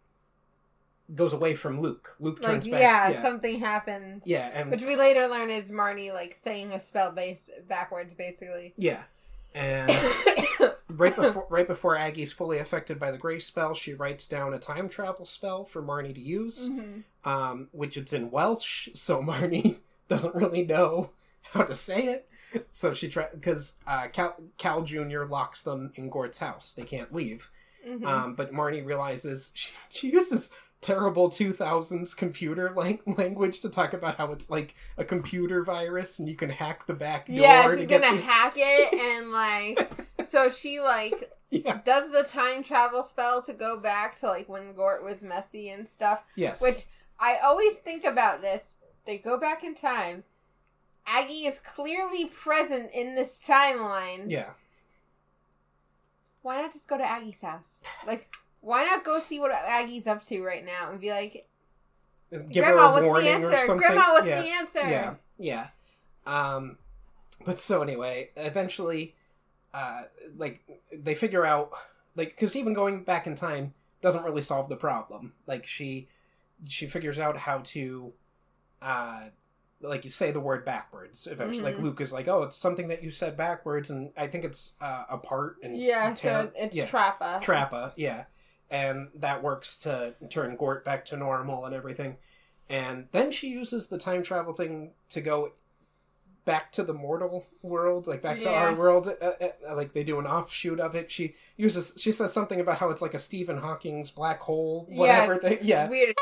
goes 1.14 1.32
away 1.34 1.54
from 1.54 1.80
Luke. 1.80 2.16
Luke 2.18 2.42
like 2.42 2.62
back. 2.62 2.70
yeah, 2.70 3.08
yeah, 3.10 3.22
something 3.22 3.60
happens. 3.60 4.24
yeah, 4.26 4.50
and 4.54 4.70
Which 4.70 4.82
we 4.82 4.96
later 4.96 5.28
learn 5.28 5.50
is 5.50 5.70
Marnie 5.70 6.12
like 6.12 6.36
saying 6.40 6.72
a 6.72 6.80
spell 6.80 7.12
base 7.12 7.50
backwards, 7.68 8.14
basically. 8.14 8.72
yeah, 8.76 9.02
and 9.54 9.90
right 10.98 11.14
before 11.14 11.46
right 11.50 11.66
before 11.68 11.96
Aggie's 11.96 12.32
fully 12.32 12.58
affected 12.58 12.98
by 12.98 13.10
the 13.10 13.18
grace 13.18 13.46
spell, 13.46 13.74
she 13.74 13.94
writes 13.94 14.26
down 14.28 14.54
a 14.54 14.58
time 14.58 14.88
travel 14.88 15.26
spell 15.26 15.64
for 15.64 15.82
Marnie 15.82 16.14
to 16.14 16.20
use, 16.20 16.68
Mm-hmm. 16.68 17.28
um, 17.28 17.68
which 17.72 17.96
it's 17.96 18.12
in 18.12 18.30
Welsh, 18.30 18.88
so 18.94 19.22
Marnie 19.22 19.78
doesn't 20.08 20.34
really 20.34 20.62
know 20.64 21.10
how 21.52 21.62
to 21.62 21.74
say 21.74 22.06
it. 22.06 22.28
So 22.70 22.92
she 22.94 23.08
try 23.08 23.26
because 23.32 23.74
uh, 23.86 24.06
Cal, 24.12 24.36
Cal 24.58 24.82
Junior 24.82 25.26
locks 25.26 25.62
them 25.62 25.92
in 25.96 26.08
Gort's 26.08 26.38
house; 26.38 26.72
they 26.72 26.84
can't 26.84 27.12
leave. 27.12 27.50
Mm-hmm. 27.88 28.06
Um, 28.06 28.34
but 28.34 28.52
Marnie 28.52 28.84
realizes 28.84 29.50
she, 29.54 29.70
she 29.90 30.10
uses 30.10 30.50
terrible 30.80 31.30
2000s 31.30 32.14
computer 32.14 32.70
lang- 32.76 33.00
language 33.06 33.60
to 33.60 33.70
talk 33.70 33.94
about 33.94 34.16
how 34.18 34.30
it's 34.32 34.50
like 34.50 34.74
a 34.98 35.04
computer 35.04 35.64
virus 35.64 36.18
and 36.18 36.28
you 36.28 36.34
can 36.34 36.50
hack 36.50 36.86
the 36.86 36.92
back 36.92 37.26
door 37.26 37.36
yeah, 37.36 37.74
she's 37.74 37.86
gonna 37.86 38.14
the- 38.14 38.20
hack 38.22 38.52
it 38.56 38.92
and 38.92 39.32
like. 39.32 39.90
So 40.30 40.50
she 40.50 40.80
like 40.80 41.32
yeah 41.50 41.80
does 41.84 42.10
the 42.10 42.22
time 42.22 42.62
travel 42.62 43.02
spell 43.02 43.42
to 43.42 43.52
go 43.52 43.78
back 43.78 44.18
to 44.20 44.26
like 44.26 44.48
when 44.48 44.74
Gort 44.74 45.04
was 45.04 45.22
messy 45.24 45.70
and 45.70 45.86
stuff. 45.86 46.24
yes 46.36 46.60
Which 46.60 46.84
I 47.18 47.38
always 47.44 47.76
think 47.76 48.04
about 48.04 48.42
this. 48.42 48.74
They 49.06 49.18
go 49.18 49.38
back 49.38 49.62
in 49.64 49.74
time. 49.74 50.24
Aggie 51.06 51.46
is 51.46 51.60
clearly 51.60 52.26
present 52.26 52.90
in 52.92 53.14
this 53.14 53.38
timeline. 53.46 54.30
yeah 54.30 54.50
Why 56.42 56.60
not 56.60 56.72
just 56.72 56.88
go 56.88 56.96
to 56.96 57.04
Aggie's 57.04 57.40
house? 57.40 57.82
Like, 58.06 58.28
why 58.60 58.84
not 58.84 59.04
go 59.04 59.18
see 59.20 59.38
what 59.38 59.52
Aggie's 59.52 60.06
up 60.06 60.22
to 60.24 60.42
right 60.42 60.64
now 60.64 60.90
and 60.90 61.00
be 61.00 61.10
like, 61.10 61.46
give 62.30 62.64
Grandma, 62.64 62.92
what's 62.92 63.22
the 63.22 63.30
answer? 63.30 63.76
Grandma, 63.76 64.12
what's 64.12 64.26
yeah. 64.26 64.42
the 64.42 64.48
answer? 64.48 64.80
yeah 64.80 65.14
yeah 65.38 65.66
um 66.26 66.78
but 67.44 67.58
so 67.58 67.82
anyway 67.82 68.30
eventually 68.36 69.14
uh 69.74 70.04
like 70.38 70.62
they 70.96 71.14
figure 71.14 71.44
out 71.44 71.70
like 72.16 72.30
because 72.30 72.54
even 72.56 72.72
going 72.72 73.04
back 73.04 73.26
in 73.26 73.34
time 73.34 73.74
doesn't 74.00 74.24
really 74.24 74.40
solve 74.42 74.68
the 74.68 74.76
problem 74.76 75.32
like 75.46 75.66
she 75.66 76.08
she 76.68 76.86
figures 76.86 77.18
out 77.18 77.36
how 77.36 77.58
to 77.58 78.12
uh 78.80 79.22
like 79.80 80.04
you 80.04 80.10
say 80.10 80.30
the 80.30 80.40
word 80.40 80.64
backwards 80.64 81.26
eventually 81.26 81.64
like 81.64 81.76
Mhm. 81.76 81.82
luke 81.82 82.00
is 82.00 82.12
like 82.12 82.28
oh 82.28 82.44
it's 82.44 82.56
something 82.56 82.88
that 82.88 83.02
you 83.02 83.10
said 83.10 83.36
backwards 83.36 83.90
and 83.90 84.10
i 84.16 84.26
think 84.28 84.44
it's 84.44 84.74
uh 84.80 85.16
part 85.18 85.56
and 85.62 85.76
Yeah, 85.78 86.14
tear- 86.14 86.42
so 86.44 86.52
it's 86.56 86.76
yeah. 86.76 86.86
Trappa. 86.86 87.42
Trappa, 87.42 87.92
yeah. 87.96 88.24
And 88.70 89.08
that 89.16 89.42
works 89.42 89.76
to 89.78 90.14
turn 90.30 90.56
Gort 90.56 90.84
back 90.84 91.04
to 91.06 91.16
normal 91.16 91.66
and 91.66 91.74
everything. 91.74 92.16
And 92.68 93.06
then 93.12 93.30
she 93.30 93.48
uses 93.50 93.88
the 93.88 93.98
time 93.98 94.22
travel 94.22 94.54
thing 94.54 94.92
to 95.10 95.20
go 95.20 95.52
back 96.44 96.72
to 96.72 96.82
the 96.82 96.92
mortal 96.92 97.46
world, 97.62 98.06
like 98.06 98.22
back 98.22 98.40
to 98.40 98.50
our 98.50 98.74
world. 98.74 99.08
Uh, 99.20 99.30
uh, 99.40 99.74
like 99.74 99.92
they 99.92 100.04
do 100.04 100.18
an 100.18 100.26
offshoot 100.26 100.80
of 100.80 100.94
it. 100.94 101.10
She 101.10 101.34
uses, 101.56 101.94
she 101.98 102.12
says 102.12 102.32
something 102.32 102.60
about 102.60 102.78
how 102.78 102.90
it's 102.90 103.02
like 103.02 103.14
a 103.14 103.18
Stephen 103.18 103.58
Hawking's 103.58 104.10
black 104.10 104.40
hole, 104.40 104.86
whatever 104.90 105.34
yeah, 105.34 105.38
thing. 105.40 105.58
Yeah, 105.62 105.88
Weird. 105.88 106.14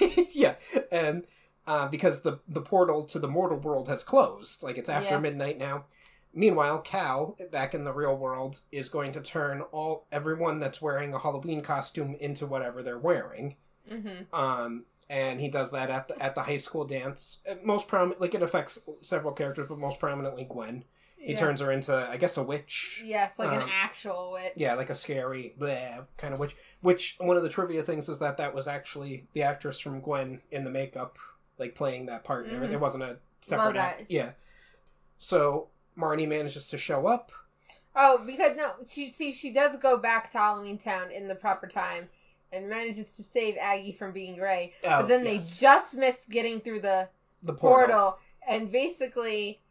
yeah. 0.34 0.54
And 0.90 1.24
uh, 1.66 1.88
because 1.88 2.22
the 2.22 2.40
the 2.48 2.60
portal 2.60 3.02
to 3.02 3.18
the 3.18 3.28
mortal 3.28 3.58
world 3.58 3.88
has 3.88 4.02
closed, 4.02 4.62
like 4.62 4.78
it's 4.78 4.88
after 4.88 5.14
Yes. 5.14 5.22
midnight 5.22 5.58
now. 5.58 5.84
Meanwhile, 6.34 6.78
Cal, 6.80 7.36
back 7.50 7.74
in 7.74 7.84
the 7.84 7.92
real 7.92 8.16
world, 8.16 8.60
is 8.72 8.88
going 8.88 9.12
to 9.12 9.20
turn 9.20 9.60
all 9.70 10.06
everyone 10.10 10.60
that's 10.60 10.80
wearing 10.80 11.12
a 11.12 11.18
Halloween 11.18 11.60
costume 11.60 12.16
into 12.18 12.46
whatever 12.46 12.82
they're 12.82 12.98
wearing. 12.98 13.56
Mm-hmm. 13.90 14.34
Um, 14.34 14.84
and 15.08 15.40
he 15.40 15.48
does 15.48 15.70
that 15.72 15.90
at 15.90 16.08
the 16.08 16.22
at 16.22 16.34
the 16.34 16.42
high 16.42 16.56
school 16.56 16.84
dance. 16.84 17.40
Uh, 17.48 17.54
Most 17.64 17.88
prom 17.88 18.14
like 18.18 18.34
it 18.34 18.42
affects 18.42 18.78
several 19.00 19.32
characters, 19.32 19.68
but 19.68 19.78
most 19.78 19.98
prominently 19.98 20.44
Gwen. 20.48 20.84
He 21.18 21.32
yeah. 21.34 21.38
turns 21.38 21.60
her 21.60 21.70
into, 21.70 21.94
I 21.94 22.16
guess, 22.16 22.36
a 22.36 22.42
witch. 22.42 23.00
Yes, 23.04 23.38
like 23.38 23.52
an 23.52 23.62
um, 23.62 23.70
actual 23.72 24.32
witch. 24.32 24.54
Yeah, 24.56 24.74
like 24.74 24.90
a 24.90 24.94
scary 24.94 25.54
bleh, 25.56 26.04
kind 26.16 26.34
of 26.34 26.40
witch. 26.40 26.56
Which 26.80 27.14
one 27.20 27.36
of 27.36 27.44
the 27.44 27.48
trivia 27.48 27.84
things 27.84 28.08
is 28.08 28.18
that 28.18 28.38
that 28.38 28.52
was 28.54 28.66
actually 28.66 29.26
the 29.32 29.44
actress 29.44 29.78
from 29.78 30.00
Gwen 30.00 30.40
in 30.50 30.64
the 30.64 30.70
makeup, 30.70 31.18
like 31.58 31.76
playing 31.76 32.06
that 32.06 32.24
part. 32.24 32.46
There 32.50 32.58
Mhm. 32.60 32.72
It 32.72 32.80
wasn't 32.80 33.04
a 33.04 33.18
separate. 33.40 33.66
Love 33.66 33.76
act- 33.76 33.98
that. 34.00 34.10
Yeah. 34.10 34.30
So 35.18 35.68
Marnie 35.96 36.28
manages 36.28 36.66
to 36.68 36.78
show 36.78 37.06
up. 37.06 37.30
Oh, 37.94 38.18
because 38.26 38.56
no, 38.56 38.72
she 38.88 39.10
see 39.10 39.30
she 39.32 39.52
does 39.52 39.76
go 39.76 39.98
back 39.98 40.30
to 40.32 40.38
Halloween 40.38 40.78
Town 40.78 41.10
in 41.12 41.28
the 41.28 41.34
proper 41.34 41.66
time 41.68 42.08
and 42.52 42.68
manages 42.68 43.16
to 43.16 43.22
save 43.22 43.56
Aggie 43.58 43.92
from 43.92 44.12
being 44.12 44.36
gray. 44.36 44.72
Oh, 44.84 44.98
but 45.00 45.08
then 45.08 45.24
yes. 45.24 45.48
they 45.48 45.66
just 45.66 45.94
miss 45.94 46.26
getting 46.28 46.60
through 46.60 46.80
the 46.80 47.08
the 47.42 47.54
portal. 47.54 47.96
portal. 47.96 48.18
and 48.46 48.70
basically 48.70 49.61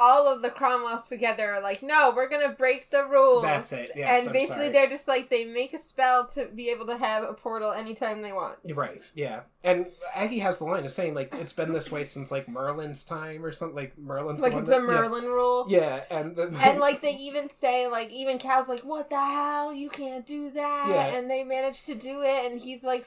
all 0.00 0.26
of 0.28 0.42
the 0.42 0.50
Cromwells 0.50 1.08
together 1.08 1.54
are 1.54 1.60
like, 1.62 1.82
no, 1.82 2.12
we're 2.14 2.28
gonna 2.28 2.50
break 2.52 2.90
the 2.90 3.04
rules. 3.06 3.42
That's 3.42 3.72
it, 3.72 3.92
yes, 3.96 4.20
and 4.20 4.28
I'm 4.28 4.32
basically 4.32 4.56
sorry. 4.56 4.72
they're 4.72 4.88
just 4.88 5.08
like 5.08 5.28
they 5.30 5.44
make 5.44 5.74
a 5.74 5.78
spell 5.78 6.26
to 6.28 6.46
be 6.46 6.70
able 6.70 6.86
to 6.86 6.96
have 6.96 7.24
a 7.24 7.34
portal 7.34 7.72
anytime 7.72 8.22
they 8.22 8.32
want. 8.32 8.56
Right. 8.74 9.00
Yeah. 9.14 9.40
And 9.64 9.86
Aggie 10.14 10.38
has 10.38 10.58
the 10.58 10.64
line 10.64 10.84
of 10.84 10.92
saying 10.92 11.14
like 11.14 11.34
it's 11.34 11.52
been 11.52 11.72
this 11.72 11.90
way 11.90 12.04
since 12.04 12.30
like 12.30 12.48
Merlin's 12.48 13.04
time 13.04 13.44
or 13.44 13.50
something. 13.50 13.74
Like 13.74 13.98
Merlin's 13.98 14.40
Like 14.40 14.52
the 14.52 14.58
it's 14.60 14.68
a 14.68 14.72
that- 14.72 14.76
yeah. 14.80 14.86
Merlin 14.86 15.24
rule. 15.24 15.66
Yeah, 15.68 16.04
and 16.10 16.36
the, 16.36 16.44
And 16.62 16.78
like 16.80 17.02
they 17.02 17.14
even 17.16 17.50
say 17.50 17.88
like 17.88 18.10
even 18.10 18.38
Cal's 18.38 18.68
like 18.68 18.80
what 18.80 19.10
the 19.10 19.16
hell 19.18 19.72
you 19.74 19.90
can't 19.90 20.24
do 20.24 20.50
that 20.52 20.86
Yeah. 20.88 21.16
and 21.18 21.28
they 21.28 21.42
manage 21.42 21.84
to 21.86 21.94
do 21.96 22.22
it 22.22 22.50
and 22.50 22.60
he's 22.60 22.84
like 22.84 23.02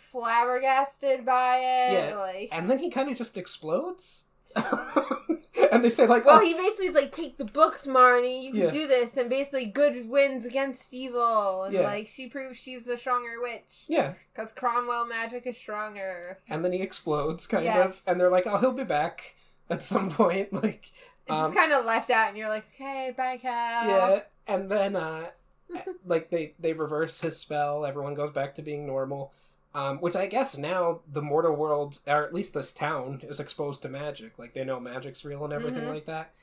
flabbergasted 0.46 1.26
by 1.26 1.58
it 1.58 1.94
Yeah. 2.10 2.16
like 2.18 2.50
and 2.52 2.70
then 2.70 2.80
he 2.80 2.90
kind 2.90 3.10
of 3.10 3.18
just 3.18 3.38
explodes. 3.38 4.26
and 5.72 5.84
they 5.84 5.90
say 5.90 6.06
like, 6.08 6.26
well 6.26 6.40
oh, 6.42 6.46
he 6.46 6.54
basically 6.54 6.88
is 6.88 6.96
like 6.96 7.12
take 7.12 7.38
the 7.38 7.46
books 7.46 7.86
Marnie 7.86 8.44
you 8.44 8.52
can 8.52 8.62
Yeah. 8.62 8.70
do 8.70 8.88
this 8.88 9.18
and 9.18 9.30
basically 9.30 9.66
good 9.66 10.10
wins 10.10 10.46
against 10.46 10.94
evil 10.94 11.64
and 11.64 11.74
Yeah. 11.74 11.82
like 11.82 12.08
she 12.08 12.28
proves 12.28 12.58
she's 12.58 12.86
the 12.86 12.98
stronger 12.98 13.42
witch 13.42 13.86
yeah, 13.88 14.14
because 14.34 14.52
Cromwell 14.52 15.06
magic 15.06 15.46
is 15.48 15.58
stronger 15.58 16.40
and 16.50 16.64
then 16.66 16.72
he 16.72 16.82
explodes 16.82 17.48
kind 17.48 17.64
Yes. 17.66 17.86
of, 17.86 18.02
and 18.08 18.20
they're 18.20 18.32
like, 18.32 18.48
oh, 18.48 18.58
he'll 18.58 18.72
be 18.74 18.84
back 18.84 19.36
at 19.70 19.84
some 19.84 20.10
point. 20.22 20.52
Like, 20.54 20.92
it's 21.28 21.32
Um, 21.32 21.38
just 21.52 21.54
kind 21.56 21.72
of 21.72 21.86
left 21.86 22.10
out 22.10 22.30
and 22.30 22.38
you're 22.38 22.50
like 22.50 22.66
okay 22.76 23.14
bye 23.16 23.38
Cal 23.38 23.88
yeah, 23.88 24.20
and 24.48 24.70
then 24.70 24.96
uh, 24.96 25.28
like 26.06 26.30
they 26.30 26.54
they 26.60 26.74
reverse 26.74 27.22
his 27.22 27.38
spell. 27.38 27.86
Everyone 27.86 28.14
goes 28.14 28.32
back 28.32 28.56
to 28.56 28.62
being 28.62 28.86
normal. 28.86 29.32
Um, 29.74 30.00
which 30.00 30.18
I 30.18 30.28
guess 30.28 30.58
now 30.58 31.00
the 31.12 31.22
mortal 31.22 31.56
world, 31.56 32.00
or 32.06 32.24
at 32.26 32.34
least 32.34 32.54
this 32.54 32.74
town, 32.74 33.22
is 33.24 33.40
exposed 33.40 33.82
to 33.84 33.90
magic. 33.90 34.38
Like 34.38 34.54
they 34.54 34.66
know 34.66 34.80
magic's 34.82 35.24
real 35.24 35.46
and 35.46 35.54
everything 35.54 35.84
Mhm. 35.84 35.94
like 35.94 36.06
that. 36.08 36.34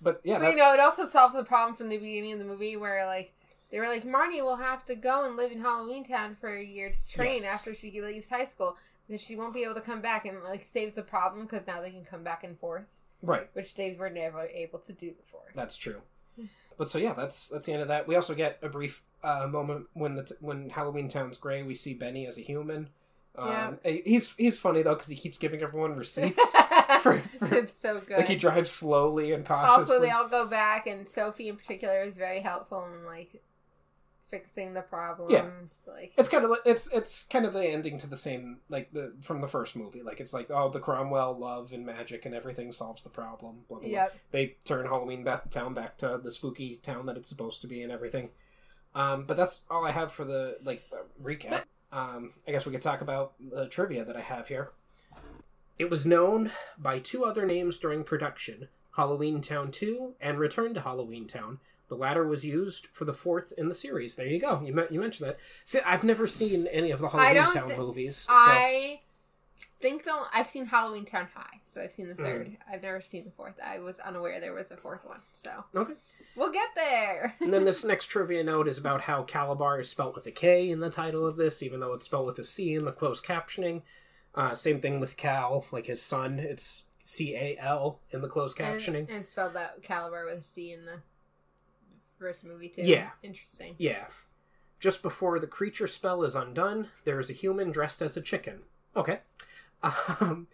But 0.00 0.20
yeah, 0.24 0.36
But 0.38 0.44
that, 0.44 0.50
you 0.52 0.56
know, 0.56 0.72
it 0.72 0.80
also 0.80 1.06
solves 1.06 1.34
the 1.34 1.44
problem 1.44 1.76
from 1.76 1.90
the 1.90 1.98
beginning 1.98 2.32
of 2.32 2.38
the 2.38 2.44
movie 2.46 2.76
where 2.78 3.04
like 3.06 3.34
they 3.70 3.78
were 3.78 3.88
like, 3.88 4.04
Marnie 4.04 4.42
will 4.42 4.56
have 4.56 4.84
to 4.86 4.94
go 4.94 5.24
and 5.24 5.36
live 5.36 5.52
in 5.52 5.60
Halloween 5.60 6.04
Town 6.04 6.34
for 6.40 6.48
a 6.54 6.62
year 6.64 6.90
to 6.90 7.12
train 7.12 7.42
Yes. 7.42 7.54
after 7.54 7.74
she 7.74 8.00
leaves 8.00 8.28
high 8.30 8.46
school 8.46 8.76
because 9.06 9.20
she 9.20 9.36
won't 9.36 9.52
be 9.54 9.64
able 9.64 9.74
to 9.74 9.80
come 9.82 10.00
back 10.00 10.24
and 10.24 10.42
like 10.42 10.64
saves 10.66 10.96
the 10.96 11.02
problem 11.02 11.42
because 11.42 11.66
now 11.66 11.80
they 11.82 11.90
can 11.90 12.04
come 12.06 12.22
back 12.24 12.42
and 12.42 12.58
forth, 12.58 12.84
right. 13.20 13.48
which 13.52 13.74
they 13.74 13.94
were 13.94 14.08
never 14.10 14.40
able 14.46 14.78
to 14.78 14.92
do 14.94 15.12
before. 15.12 15.42
That's 15.54 15.76
true. 15.76 16.00
But 16.78 16.88
so 16.88 16.96
yeah, 16.98 17.12
that's 17.12 17.48
that's 17.50 17.66
the 17.66 17.74
end 17.74 17.82
of 17.82 17.88
that. 17.88 18.08
We 18.08 18.16
also 18.16 18.34
get 18.34 18.58
a 18.62 18.68
brief 18.70 19.02
uh, 19.22 19.46
moment 19.46 19.86
when 19.94 20.14
the 20.16 20.24
t- 20.24 20.34
when 20.40 20.70
Halloween 20.70 21.08
Town's 21.08 21.36
gray. 21.38 21.62
We 21.62 21.74
see 21.74 21.94
Benny 21.94 22.26
as 22.26 22.38
a 22.38 22.42
human. 22.42 22.88
Um, 23.34 23.78
He's 23.84 24.34
he's 24.34 24.58
funny 24.58 24.82
though 24.82 24.94
because 24.94 25.08
he 25.08 25.16
keeps 25.16 25.38
giving 25.38 25.62
everyone 25.62 25.96
receipts. 25.96 26.54
for- 27.00 27.18
for- 27.38 27.54
it's 27.54 27.78
so 27.78 28.00
good. 28.00 28.16
like 28.18 28.28
he 28.28 28.36
drives 28.36 28.70
slowly 28.70 29.32
and 29.32 29.44
cautiously. 29.46 29.94
also, 29.94 30.00
they 30.00 30.10
all 30.10 30.28
go 30.28 30.46
back, 30.46 30.86
and 30.86 31.08
Sophie 31.08 31.48
in 31.48 31.56
particular 31.56 32.02
is 32.02 32.16
very 32.16 32.40
helpful 32.40 32.84
in 32.92 33.06
like 33.06 33.42
fixing 34.30 34.72
the 34.72 34.80
problems. 34.80 35.72
Like 35.86 36.12
it's 36.16 36.28
kind 36.28 36.44
of 36.44 36.50
like 36.50 36.60
it's 36.64 36.90
it's 36.92 37.24
kind 37.24 37.44
of 37.44 37.52
the 37.52 37.64
ending 37.64 37.98
to 37.98 38.06
the 38.06 38.16
same 38.16 38.58
like 38.68 38.90
the 38.92 39.14
from 39.20 39.40
the 39.40 39.48
first 39.48 39.76
movie. 39.76 40.02
Like 40.02 40.20
it's 40.20 40.32
like 40.32 40.50
oh 40.50 40.70
the 40.70 40.80
Cromwell 40.80 41.38
love 41.38 41.72
and 41.72 41.84
magic 41.86 42.24
and 42.26 42.34
everything 42.34 42.72
solves 42.72 43.02
the 43.02 43.10
problem. 43.10 43.60
Blah, 43.68 43.78
blah, 43.78 43.88
blah. 43.88 44.06
They 44.30 44.56
turn 44.64 44.86
Halloween 44.86 45.22
ba- 45.24 45.42
Town 45.50 45.74
back 45.74 45.98
to 45.98 46.18
the 46.22 46.30
spooky 46.30 46.76
town 46.82 47.06
that 47.06 47.16
it's 47.16 47.28
supposed 47.28 47.60
to 47.62 47.66
be 47.66 47.82
and 47.82 47.92
everything. 47.92 48.30
Um, 48.94 49.24
but 49.24 49.36
that's 49.36 49.64
all 49.70 49.84
I 49.84 49.90
have 49.90 50.12
for 50.12 50.24
the 50.24 50.58
like 50.64 50.82
recap. 51.22 51.62
Um, 51.92 52.32
I 52.46 52.52
guess 52.52 52.66
we 52.66 52.72
could 52.72 52.82
talk 52.82 53.00
about 53.00 53.32
the 53.40 53.66
trivia 53.66 54.04
that 54.04 54.16
I 54.16 54.20
have 54.20 54.48
here. 54.48 54.70
It 55.78 55.90
was 55.90 56.06
known 56.06 56.50
by 56.78 56.98
two 56.98 57.24
other 57.24 57.46
names 57.46 57.78
during 57.78 58.04
production: 58.04 58.68
Halloween 58.96 59.40
Town 59.40 59.70
Two 59.70 60.14
and 60.20 60.38
Return 60.38 60.74
to 60.74 60.80
Halloween 60.80 61.26
Town. 61.26 61.58
The 61.88 61.96
latter 61.96 62.26
was 62.26 62.42
used 62.42 62.86
for 62.86 63.04
the 63.04 63.12
fourth 63.12 63.52
in 63.58 63.68
the 63.68 63.74
series. 63.74 64.14
There 64.14 64.26
you 64.26 64.40
go. 64.40 64.62
You, 64.64 64.86
you 64.90 64.98
mentioned 64.98 65.28
that. 65.28 65.38
See, 65.66 65.78
I've 65.84 66.04
never 66.04 66.26
seen 66.26 66.66
any 66.68 66.90
of 66.90 67.00
the 67.00 67.08
Halloween 67.08 67.52
Town 67.52 67.68
thi- 67.68 67.76
movies. 67.76 68.16
So. 68.16 68.32
I 68.32 69.01
think 69.82 70.04
the 70.04 70.14
I've 70.32 70.46
seen 70.46 70.64
Halloween 70.66 71.04
Town 71.04 71.28
High, 71.34 71.60
so 71.64 71.82
I've 71.82 71.92
seen 71.92 72.08
the 72.08 72.14
Hmm. 72.14 72.22
3rd 72.24 72.56
i 72.70 72.74
I've 72.74 72.82
never 72.82 73.00
seen 73.02 73.24
the 73.24 73.30
fourth. 73.30 73.54
I 73.62 73.78
was 73.80 73.98
unaware 73.98 74.40
there 74.40 74.54
was 74.54 74.70
a 74.70 74.76
fourth 74.76 75.04
one, 75.04 75.20
so 75.34 75.64
Okay. 75.74 75.94
we'll 76.36 76.52
get 76.52 76.70
there. 76.74 77.34
And 77.40 77.52
then 77.52 77.64
this 77.64 77.84
next 77.84 78.06
trivia 78.06 78.42
note 78.44 78.68
is 78.68 78.78
about 78.78 79.02
how 79.02 79.22
Calabar 79.24 79.80
is 79.80 79.90
spelt 79.90 80.14
with 80.14 80.26
a 80.26 80.30
K 80.30 80.70
in 80.70 80.80
the 80.80 80.88
title 80.90 81.26
of 81.26 81.36
this, 81.36 81.62
even 81.62 81.80
though 81.80 81.92
it's 81.92 82.06
spelled 82.06 82.26
with 82.26 82.38
a 82.38 82.44
C 82.44 82.74
in 82.74 82.84
the 82.84 82.92
closed 82.92 83.24
captioning. 83.24 83.82
Uh, 84.34 84.54
same 84.54 84.80
thing 84.80 84.98
with 85.00 85.18
Cal, 85.18 85.66
like 85.72 85.86
his 85.86 86.00
son, 86.00 86.38
it's 86.38 86.84
C 86.98 87.34
A 87.34 87.58
L 87.58 88.00
in 88.10 88.22
the 88.22 88.28
closed 88.28 88.56
captioning. 88.56 89.10
and 89.10 89.26
spelled 89.26 89.54
that 89.54 89.82
Calabar 89.82 90.24
with 90.24 90.38
a 90.38 90.42
C 90.42 90.72
in 90.72 90.84
the 90.86 91.00
first 92.18 92.44
movie 92.44 92.68
too. 92.68 92.82
Yeah. 92.82 93.10
Interesting. 93.22 93.74
Yeah. 93.78 94.06
Just 94.80 95.02
before 95.02 95.38
the 95.38 95.46
creature 95.46 95.86
spell 95.86 96.22
is 96.24 96.34
undone, 96.34 96.88
there 97.04 97.20
is 97.20 97.28
a 97.30 97.32
human 97.34 97.70
dressed 97.70 98.00
as 98.02 98.16
a 98.16 98.20
chicken. 98.20 98.60
Okay. 98.96 99.20
Um, 99.82 100.46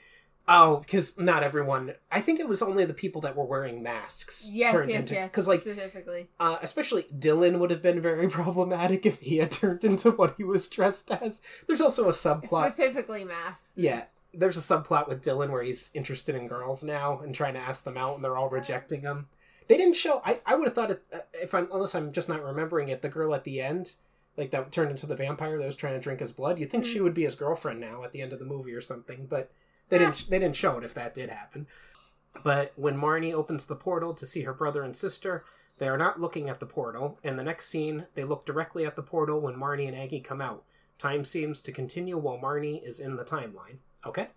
oh, 0.47 0.79
because 0.79 1.19
not 1.19 1.43
everyone. 1.43 1.95
I 2.11 2.21
think 2.21 2.41
it 2.41 2.49
was 2.49 2.63
only 2.63 2.85
the 2.85 2.95
people 2.95 3.21
that 3.23 3.37
were 3.37 3.45
wearing 3.45 3.83
masks 3.83 4.49
Yes, 4.51 4.73
turned 4.73 4.91
yes, 4.91 5.01
into. 5.01 5.15
yes. 5.15 5.31
Because 5.31 5.49
like, 5.49 5.61
specifically. 5.63 6.29
uh, 6.41 6.57
especially 6.63 7.05
Dylan 7.17 7.59
would 7.59 7.71
have 7.71 7.83
been 7.83 8.01
very 8.01 8.29
problematic 8.31 9.05
if 9.07 9.21
he 9.21 9.37
had 9.39 9.51
turned 9.51 9.85
into 9.85 10.11
what 10.13 10.35
he 10.37 10.45
was 10.45 10.69
dressed 10.69 11.11
as. 11.11 11.43
There's 11.67 11.81
also 11.81 12.07
a 12.07 12.13
subplot. 12.13 12.73
Specifically 12.73 13.25
masks. 13.25 13.71
Yeah. 13.77 14.05
There's 14.35 14.57
a 14.57 14.61
subplot 14.61 15.09
with 15.09 15.23
Dylan 15.23 15.51
where 15.51 15.63
he's 15.63 15.91
interested 15.95 16.35
in 16.35 16.49
girls 16.49 16.83
now 16.83 17.21
and 17.21 17.35
trying 17.35 17.55
to 17.55 17.61
ask 17.61 17.83
them 17.85 17.97
out, 17.97 18.15
and 18.15 18.23
they're 18.25 18.37
all 18.37 18.51
rejecting 18.51 19.01
him. 19.01 19.27
They 19.69 19.77
didn't 19.77 19.97
show. 19.97 20.23
I, 20.25 20.41
I 20.47 20.55
would 20.55 20.67
have 20.67 20.75
thought 20.75 20.91
it, 20.93 21.03
uh, 21.13 21.19
if 21.35 21.55
I'm 21.55 21.69
unless 21.73 21.95
I'm 21.95 22.13
just 22.13 22.29
not 22.29 22.43
remembering 22.43 22.89
it. 22.89 23.03
The 23.03 23.09
girl 23.09 23.35
at 23.35 23.45
the 23.45 23.61
end, 23.61 23.95
like 24.39 24.51
that 24.53 24.73
turned 24.73 24.91
into 24.91 25.07
the 25.07 25.17
vampire 25.17 25.59
that 25.59 25.67
was 25.67 25.77
trying 25.77 25.95
to 25.95 26.01
drink 26.01 26.21
his 26.21 26.33
blood. 26.33 26.59
You'd 26.59 26.71
think 26.71 26.87
she 26.87 27.01
would 27.01 27.13
be 27.13 27.25
his 27.25 27.35
girlfriend 27.35 27.81
now 27.81 28.05
at 28.05 28.13
the 28.13 28.23
end 28.23 28.33
of 28.33 28.39
the 28.39 28.45
movie 28.45 28.73
or 28.73 28.81
something, 28.81 29.27
but 29.29 29.51
they 29.89 29.99
didn't. 29.99 30.31
They 30.31 30.39
didn't 30.39 30.57
show 30.57 30.79
it 30.79 30.85
if 30.85 30.95
that 30.95 31.15
did 31.15 31.29
happen. 31.29 31.67
But 32.45 32.73
when 32.77 32.97
Marnie 32.97 33.35
opens 33.35 33.67
the 33.67 33.75
portal 33.75 34.15
to 34.15 34.25
see 34.25 34.43
her 34.43 34.55
brother 34.55 34.83
and 34.83 34.95
sister, 34.95 35.45
they 35.79 35.89
are 35.89 35.99
not 35.99 36.21
looking 36.21 36.49
at 36.49 36.61
the 36.61 36.67
portal. 36.67 37.19
In 37.25 37.37
the 37.37 37.43
next 37.43 37.69
scene, 37.69 38.07
they 38.15 38.25
look 38.25 38.47
directly 38.47 38.87
at 38.87 38.97
the 38.97 39.03
portal 39.03 39.41
when 39.41 39.57
Marnie 39.57 39.89
and 39.89 39.97
Aggie 39.97 40.21
come 40.21 40.41
out. 40.41 40.63
Time 40.99 41.25
seems 41.25 41.61
to 41.63 41.73
continue 41.73 42.17
while 42.17 42.39
Marnie 42.39 42.83
is 42.83 43.01
in 43.01 43.17
the 43.17 43.25
timeline. 43.25 43.79
Okay? 44.07 44.29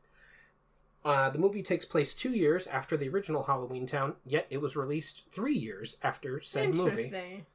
Uh, 1.03 1.29
the 1.31 1.39
movie 1.39 1.63
takes 1.63 1.85
place 1.85 2.13
two 2.13 2.31
years 2.31 2.67
after 2.67 2.95
the 2.95 3.09
original 3.09 3.43
Halloween 3.43 3.87
Town, 3.87 4.13
yet 4.25 4.45
it 4.49 4.61
was 4.61 4.75
released 4.75 5.23
three 5.31 5.57
years 5.57 5.97
after 6.03 6.41
said 6.41 6.73
movie. 6.73 7.03
Interesting. 7.03 7.45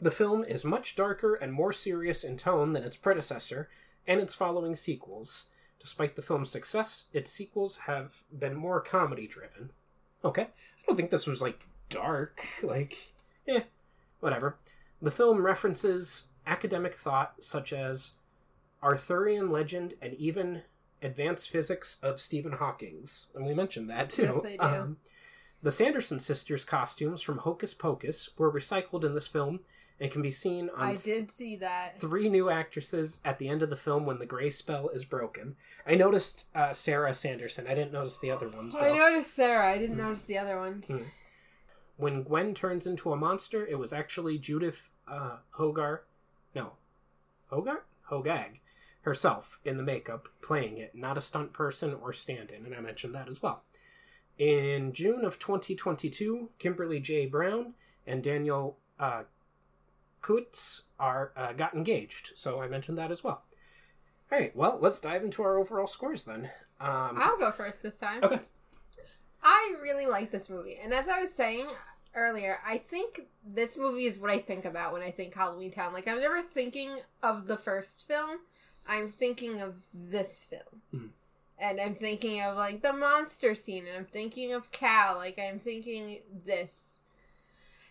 The 0.00 0.10
film 0.10 0.44
is 0.44 0.64
much 0.64 0.94
darker 0.94 1.34
and 1.34 1.52
more 1.52 1.72
serious 1.72 2.22
in 2.22 2.36
tone 2.36 2.72
than 2.72 2.84
its 2.84 2.96
predecessor 2.96 3.68
and 4.06 4.20
its 4.20 4.34
following 4.34 4.74
sequels. 4.74 5.44
Despite 5.80 6.16
the 6.16 6.22
film's 6.22 6.50
success, 6.50 7.06
its 7.12 7.30
sequels 7.30 7.78
have 7.86 8.22
been 8.36 8.54
more 8.54 8.80
comedy 8.80 9.26
driven. 9.26 9.70
Okay. 10.24 10.42
I 10.42 10.86
don't 10.86 10.96
think 10.96 11.10
this 11.10 11.26
was 11.26 11.40
like 11.40 11.60
dark. 11.88 12.44
Like, 12.62 12.98
eh, 13.46 13.62
whatever. 14.20 14.56
The 15.00 15.10
film 15.10 15.42
references 15.42 16.26
academic 16.46 16.94
thought 16.94 17.34
such 17.40 17.72
as 17.72 18.12
Arthurian 18.82 19.50
legend 19.50 19.94
and 20.00 20.14
even 20.14 20.62
advanced 21.02 21.50
physics 21.50 21.98
of 22.02 22.20
Stephen 22.20 22.52
Hawking's. 22.52 23.28
And 23.34 23.46
we 23.46 23.54
mentioned 23.54 23.90
that 23.90 24.10
too. 24.10 24.22
Yes, 24.22 24.42
they 24.42 24.56
do. 24.56 24.62
Um, 24.62 24.96
the 25.62 25.70
Sanderson 25.70 26.20
sisters' 26.20 26.64
costumes 26.64 27.22
from 27.22 27.38
Hocus 27.38 27.74
Pocus 27.74 28.30
were 28.36 28.52
recycled 28.52 29.04
in 29.04 29.14
this 29.14 29.26
film 29.26 29.60
and 30.00 30.10
can 30.10 30.22
be 30.22 30.30
seen 30.30 30.68
on 30.76 30.82
I 30.82 30.96
did 30.96 31.30
see 31.32 31.56
that. 31.56 32.00
three 32.00 32.28
new 32.28 32.50
actresses 32.50 33.20
at 33.24 33.38
the 33.38 33.48
end 33.48 33.62
of 33.62 33.70
the 33.70 33.76
film 33.76 34.04
when 34.04 34.18
the 34.18 34.26
gray 34.26 34.50
spell 34.50 34.88
is 34.90 35.04
broken. 35.04 35.56
I 35.86 35.94
noticed 35.94 36.46
uh, 36.54 36.72
Sarah 36.72 37.14
Sanderson. 37.14 37.66
I 37.66 37.74
didn't 37.74 37.92
notice 37.92 38.18
the 38.18 38.30
other 38.30 38.48
ones. 38.48 38.76
I 38.76 38.92
noticed 38.92 39.34
Sarah. 39.34 39.72
I 39.72 39.78
didn't 39.78 39.96
notice 39.96 40.24
the 40.24 40.38
other 40.38 40.58
ones. 40.58 40.86
Mm. 40.86 41.04
When 41.96 42.22
Gwen 42.24 42.52
turns 42.54 42.86
into 42.86 43.12
a 43.12 43.16
monster, 43.16 43.66
it 43.66 43.78
was 43.78 43.92
actually 43.92 44.38
Judith 44.38 44.90
uh, 45.08 45.36
Hogar, 45.58 46.00
no, 46.54 46.72
Hogar, 47.50 47.78
Hogag 48.10 48.60
herself 49.02 49.60
in 49.64 49.76
the 49.76 49.82
makeup 49.82 50.28
playing 50.42 50.78
it, 50.78 50.94
not 50.94 51.16
a 51.16 51.20
stunt 51.20 51.52
person 51.52 51.94
or 52.02 52.12
stand-in, 52.12 52.66
and 52.66 52.74
I 52.74 52.80
mentioned 52.80 53.14
that 53.14 53.28
as 53.28 53.40
well. 53.40 53.62
In 54.36 54.92
June 54.92 55.24
of 55.24 55.38
2022, 55.38 56.50
Kimberly 56.58 57.00
J. 57.00 57.26
Brown 57.26 57.74
and 58.06 58.22
Daniel 58.22 58.76
uh, 58.98 59.22
Kutz 60.26 60.82
are 60.98 61.32
uh, 61.36 61.52
got 61.52 61.74
engaged, 61.74 62.32
so 62.34 62.60
I 62.60 62.66
mentioned 62.68 62.98
that 62.98 63.10
as 63.12 63.22
well. 63.22 63.44
All 64.32 64.38
right, 64.38 64.54
well, 64.56 64.78
let's 64.80 64.98
dive 64.98 65.22
into 65.22 65.42
our 65.42 65.56
overall 65.56 65.86
scores 65.86 66.24
then. 66.24 66.50
Um, 66.80 67.16
I'll 67.20 67.38
go 67.38 67.52
first 67.52 67.82
this 67.82 67.96
time. 67.98 68.24
okay. 68.24 68.40
I 69.42 69.74
really 69.80 70.06
like 70.06 70.32
this 70.32 70.50
movie, 70.50 70.78
and 70.82 70.92
as 70.92 71.06
I 71.08 71.20
was 71.20 71.32
saying 71.32 71.68
earlier, 72.14 72.58
I 72.66 72.78
think 72.78 73.20
this 73.46 73.78
movie 73.78 74.06
is 74.06 74.18
what 74.18 74.30
I 74.30 74.38
think 74.38 74.64
about 74.64 74.92
when 74.92 75.02
I 75.02 75.12
think 75.12 75.32
Halloween 75.34 75.70
Town. 75.70 75.92
Like 75.92 76.08
I'm 76.08 76.18
never 76.20 76.42
thinking 76.42 76.98
of 77.22 77.46
the 77.46 77.56
first 77.56 78.08
film; 78.08 78.38
I'm 78.88 79.08
thinking 79.08 79.60
of 79.60 79.76
this 79.94 80.44
film, 80.44 80.82
Hmm. 80.90 81.06
and 81.58 81.80
I'm 81.80 81.94
thinking 81.94 82.42
of 82.42 82.56
like 82.56 82.82
the 82.82 82.92
monster 82.92 83.54
scene, 83.54 83.86
and 83.86 83.96
I'm 83.96 84.06
thinking 84.06 84.52
of 84.52 84.72
Cal. 84.72 85.16
Like 85.16 85.38
I'm 85.38 85.60
thinking 85.60 86.18
this, 86.44 86.98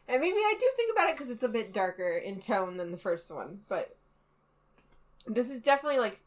and 0.08 0.22
maybe 0.22 0.38
I 0.38 0.56
do 0.60 0.70
think 0.76 0.96
about 0.96 1.10
it 1.10 1.18
because 1.18 1.32
it's 1.32 1.44
a 1.44 1.50
bit 1.50 1.74
darker 1.74 2.18
in 2.18 2.40
tone 2.40 2.78
than 2.78 2.92
the 2.92 2.98
first 2.98 3.32
one, 3.32 3.62
but 3.68 3.96
this 5.28 5.50
is 5.50 5.62
definitely 5.62 6.00
like 6.00 6.20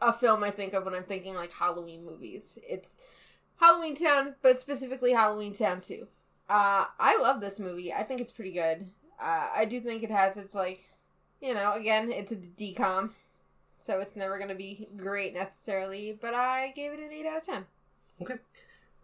a 0.00 0.12
film 0.12 0.42
I 0.42 0.50
think 0.50 0.72
of 0.72 0.84
when 0.84 0.94
I'm 0.94 1.04
thinking 1.04 1.34
like 1.34 1.52
Halloween 1.52 2.04
movies. 2.04 2.58
It's 2.66 2.96
Halloween 3.56 3.94
Town, 3.94 4.34
but 4.42 4.58
specifically 4.58 5.12
Halloween 5.12 5.52
Town 5.52 5.80
2. 5.80 6.06
Uh, 6.48 6.86
I 6.98 7.18
love 7.18 7.40
this 7.40 7.60
movie. 7.60 7.92
I 7.92 8.02
think 8.02 8.20
it's 8.20 8.32
pretty 8.32 8.52
good. 8.52 8.88
Uh, 9.20 9.48
I 9.54 9.66
do 9.66 9.80
think 9.80 10.02
it 10.02 10.10
has 10.10 10.36
its, 10.36 10.54
like, 10.54 10.82
you 11.40 11.54
know, 11.54 11.74
again, 11.74 12.10
it's 12.10 12.32
a 12.32 12.36
DCOM, 12.36 13.10
so 13.76 14.00
it's 14.00 14.16
never 14.16 14.38
to 14.48 14.54
be 14.54 14.88
great 14.96 15.34
necessarily, 15.34 16.18
but 16.20 16.34
I 16.34 16.72
gave 16.74 16.92
it 16.92 17.00
an 17.00 17.12
8 17.12 17.26
out 17.26 17.36
of 17.38 17.46
10. 17.46 17.66
Okay, 18.22 18.34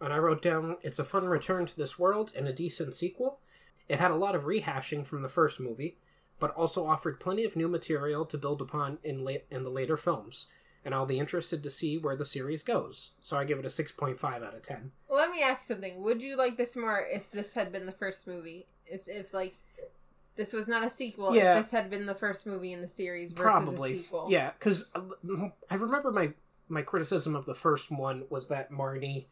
and 0.00 0.12
I 0.12 0.18
wrote 0.18 0.42
down 0.42 0.76
it's 0.82 0.98
a 0.98 1.04
fun 1.04 1.26
return 1.26 1.66
to 1.66 1.76
this 1.76 1.98
world 1.98 2.32
and 2.36 2.48
a 2.48 2.52
decent 2.52 2.94
sequel. 2.94 3.38
It 3.88 3.98
had 4.00 4.10
a 4.10 4.16
lot 4.16 4.34
of 4.34 4.44
rehashing 4.44 5.06
from 5.06 5.22
the 5.22 5.28
first 5.28 5.60
movie, 5.60 5.96
but 6.40 6.50
also 6.54 6.86
offered 6.86 7.20
plenty 7.20 7.44
of 7.44 7.56
new 7.56 7.68
material 7.68 8.24
to 8.26 8.38
build 8.38 8.60
upon 8.60 8.98
in 9.04 9.24
late 9.24 9.44
in 9.50 9.62
the 9.64 9.70
later 9.70 9.96
films. 9.96 10.46
And 10.84 10.94
I'll 10.94 11.06
be 11.06 11.18
interested 11.18 11.62
to 11.64 11.70
see 11.70 11.98
where 11.98 12.14
the 12.16 12.24
series 12.24 12.62
goes. 12.62 13.12
So 13.20 13.36
I 13.36 13.44
give 13.44 13.58
it 13.58 13.64
a 13.66 13.70
six 13.70 13.90
point 13.90 14.20
five 14.20 14.42
out 14.42 14.54
of 14.54 14.62
ten. 14.62 14.92
Let 15.08 15.30
me 15.30 15.42
ask 15.42 15.66
something. 15.66 16.00
Would 16.02 16.22
you 16.22 16.36
like 16.36 16.56
this 16.56 16.76
more 16.76 17.04
if 17.10 17.30
this 17.32 17.54
had 17.54 17.72
been 17.72 17.86
the 17.86 17.92
first 17.92 18.26
movie? 18.26 18.66
Is 18.88 19.08
if, 19.08 19.34
like, 19.34 19.56
this 20.36 20.52
was 20.52 20.68
not 20.68 20.84
a 20.84 20.90
sequel, 20.90 21.34
Yeah. 21.34 21.58
if 21.58 21.64
this 21.64 21.72
had 21.72 21.90
been 21.90 22.06
the 22.06 22.14
first 22.14 22.46
movie 22.46 22.72
in 22.72 22.80
the 22.82 22.86
series 22.86 23.32
versus 23.32 23.46
a 23.46 23.50
Probably, 23.50 24.02
sequel? 24.02 24.26
yeah. 24.30 24.52
Because 24.52 24.88
I 25.70 25.74
remember 25.74 26.12
my 26.12 26.32
my 26.68 26.82
criticism 26.82 27.34
of 27.36 27.46
the 27.46 27.54
first 27.54 27.90
one 27.90 28.24
was 28.30 28.48
that 28.48 28.70
Marnie 28.72 29.26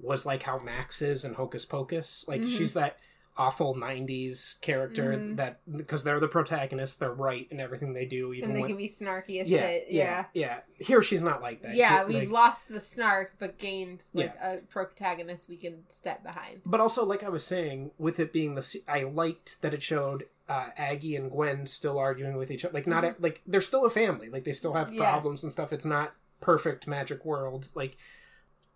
was 0.00 0.24
like 0.26 0.42
how 0.42 0.58
Max 0.58 1.00
is 1.02 1.24
in 1.24 1.34
Hocus 1.34 1.64
Pocus. 1.66 2.24
Like 2.28 2.40
Mhm. 2.42 2.56
she's 2.56 2.74
that 2.74 2.98
awful 3.36 3.74
'90s 3.74 4.58
character 4.60 5.12
Mhm. 5.14 5.36
that 5.36 5.60
because 5.76 6.04
they're 6.04 6.20
the 6.20 6.28
protagonists, 6.28 6.96
they're 6.96 7.12
right 7.12 7.48
in 7.50 7.58
everything 7.60 7.92
they 7.92 8.04
do, 8.06 8.32
even 8.32 8.50
And 8.50 8.56
they 8.56 8.60
when 8.62 8.68
can 8.70 8.76
be 8.76 8.88
snarky 8.88 9.40
as 9.40 9.48
yeah, 9.50 9.58
shit. 9.60 9.86
yeah, 9.90 10.26
yeah. 10.34 10.60
yeah 10.78 10.84
Here 10.86 11.02
she's 11.02 11.22
not 11.22 11.42
like 11.42 11.62
that. 11.62 11.74
Yeah, 11.74 11.98
Here, 11.98 12.06
we've 12.20 12.28
like- 12.30 12.52
lost 12.52 12.68
the 12.68 12.78
snark, 12.80 13.34
but 13.38 13.58
gained 13.58 14.04
like 14.12 14.34
a 14.36 14.58
protagonist 14.68 15.48
we 15.48 15.56
can 15.56 15.84
step 15.88 16.22
behind. 16.22 16.60
but 16.64 16.80
also 16.80 17.04
like 17.04 17.22
I 17.24 17.28
was 17.28 17.44
saying, 17.44 17.90
with 17.98 18.20
it 18.20 18.32
being 18.32 18.54
the, 18.54 18.80
I 18.86 19.02
liked 19.02 19.62
that 19.62 19.74
it 19.74 19.82
showed 19.82 20.26
uh, 20.48 20.68
Aggie 20.76 21.16
and 21.16 21.30
Gwen 21.30 21.66
still 21.66 21.98
arguing 21.98 22.36
with 22.36 22.50
each 22.50 22.64
other. 22.64 22.74
Like 22.74 22.86
not 22.86 23.20
like 23.20 23.40
they're 23.46 23.60
still 23.62 23.84
a 23.86 23.90
family. 23.90 24.28
Like 24.28 24.44
they 24.44 24.52
still 24.52 24.74
have 24.74 24.92
Yes. 24.92 25.00
problems 25.00 25.42
and 25.42 25.50
stuff. 25.50 25.72
It's 25.72 25.86
not 25.86 26.14
perfect 26.40 26.86
magic 26.86 27.24
world. 27.24 27.70
Like 27.74 27.96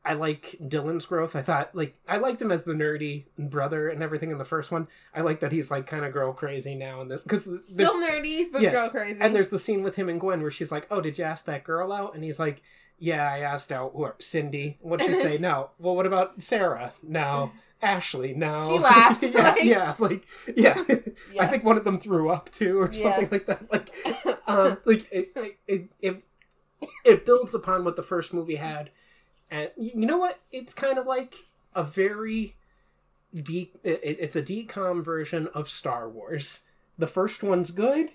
I 0.09 0.15
like 0.15 0.57
Dylan's 0.63 1.05
growth. 1.07 1.37
I 1.37 1.43
thought 1.43 1.75
like 1.77 1.95
I 2.09 2.17
liked 2.17 2.41
him 2.43 2.51
as 2.51 2.65
the 2.65 2.73
nerdy 2.73 3.27
brother 3.39 3.89
and 3.91 4.03
everything 4.03 4.31
in 4.31 4.39
the 4.39 4.45
first 4.45 4.71
one. 4.73 4.89
I 5.15 5.21
like 5.21 5.41
that 5.41 5.53
he's 5.53 5.71
like 5.71 5.87
kind 5.87 6.05
of 6.05 6.13
girl 6.13 6.33
crazy 6.33 6.75
now 6.75 7.01
in 7.03 7.09
this 7.09 7.23
because 7.23 7.45
Still 7.69 7.95
nerdy, 8.01 8.47
but 8.51 8.63
yeah, 8.63 8.71
girl 8.71 8.89
crazy. 8.89 9.19
and 9.21 9.35
there's 9.37 9.49
the 9.51 9.59
scene 9.59 9.83
with 9.83 9.97
him 9.97 10.09
and 10.09 10.19
Gwen 10.21 10.41
where 10.43 10.51
she's 10.51 10.73
like, 10.73 10.87
"Oh, 10.91 11.01
did 11.01 11.19
you 11.19 11.25
ask 11.25 11.45
that 11.45 11.63
girl 11.63 11.93
out?" 11.93 12.15
And 12.15 12.25
he's 12.25 12.39
like, 12.39 12.63
"Yeah, 12.99 13.31
I 13.31 13.41
asked 13.41 13.71
out 13.71 13.93
who, 13.95 14.09
Cindy." 14.19 14.79
What'd 14.81 15.07
she 15.07 15.15
say? 15.23 15.39
No. 15.39 15.71
Well, 15.79 15.95
what 15.95 16.07
about 16.07 16.41
Sarah? 16.43 16.95
No. 17.03 17.53
Ashley? 17.83 18.35
No. 18.35 18.67
She 18.69 18.79
laughed, 18.79 19.23
yeah, 19.23 19.43
like- 19.53 19.63
yeah, 19.65 19.95
like 20.01 20.27
yeah. 20.57 20.83
I 21.39 21.47
think 21.47 21.63
one 21.63 21.77
of 21.77 21.85
them 21.85 22.01
threw 22.01 22.29
up 22.29 22.51
too, 22.51 22.81
or 22.81 22.93
something 22.93 23.23
Yes. 23.23 23.31
like 23.33 23.47
that. 23.47 23.71
Like, 23.71 23.95
um, 24.49 24.79
like 24.85 25.07
it, 25.13 25.31
it, 25.69 25.89
it, 26.01 26.23
it 27.05 27.25
builds 27.25 27.55
upon 27.55 27.85
what 27.85 27.95
the 27.95 28.03
first 28.03 28.35
movie 28.35 28.57
had, 28.57 28.91
and 29.51 29.71
you 29.77 30.07
know 30.07 30.19
what? 30.19 30.41
It's 30.53 30.75
kind 30.75 30.99
of 30.99 31.07
like 31.07 31.35
a 31.75 31.83
very 31.85 32.57
de- 33.35 33.73
it, 33.83 34.01
it's 34.21 34.37
a 34.37 34.43
DCOM 34.43 35.05
version 35.05 35.49
of 35.55 35.69
Star 35.69 36.09
Wars. 36.09 36.61
The 36.99 37.07
first 37.07 37.43
one's 37.43 37.71
good. 37.71 38.11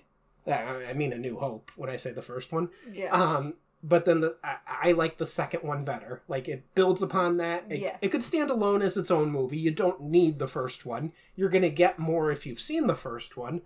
I 0.46 0.92
mean, 0.92 1.12
A 1.12 1.18
New 1.18 1.38
Hope. 1.38 1.70
When 1.76 1.88
I 1.88 1.96
say 1.96 2.12
the 2.12 2.20
first 2.20 2.52
one, 2.52 2.68
yes. 2.92 3.14
um, 3.14 3.54
but 3.82 4.04
then 4.04 4.20
the 4.20 4.36
I, 4.44 4.56
I 4.66 4.92
like 4.92 5.16
the 5.18 5.26
second 5.26 5.62
one 5.62 5.84
better. 5.84 6.22
Like 6.28 6.48
it 6.48 6.74
builds 6.74 7.00
upon 7.00 7.38
that. 7.38 7.64
It, 7.70 7.80
Yes. 7.80 7.98
it 8.02 8.08
could 8.08 8.22
stand 8.22 8.50
alone 8.50 8.82
as 8.82 8.96
its 8.98 9.10
own 9.10 9.30
movie. 9.30 9.56
You 9.58 9.70
don't 9.70 10.02
need 10.02 10.38
the 10.38 10.46
first 10.46 10.84
one. 10.84 11.12
You're 11.34 11.48
gonna 11.48 11.70
get 11.70 11.98
more 11.98 12.30
if 12.30 12.44
you've 12.46 12.60
seen 12.60 12.86
the 12.86 12.94
first 12.94 13.36
one. 13.38 13.62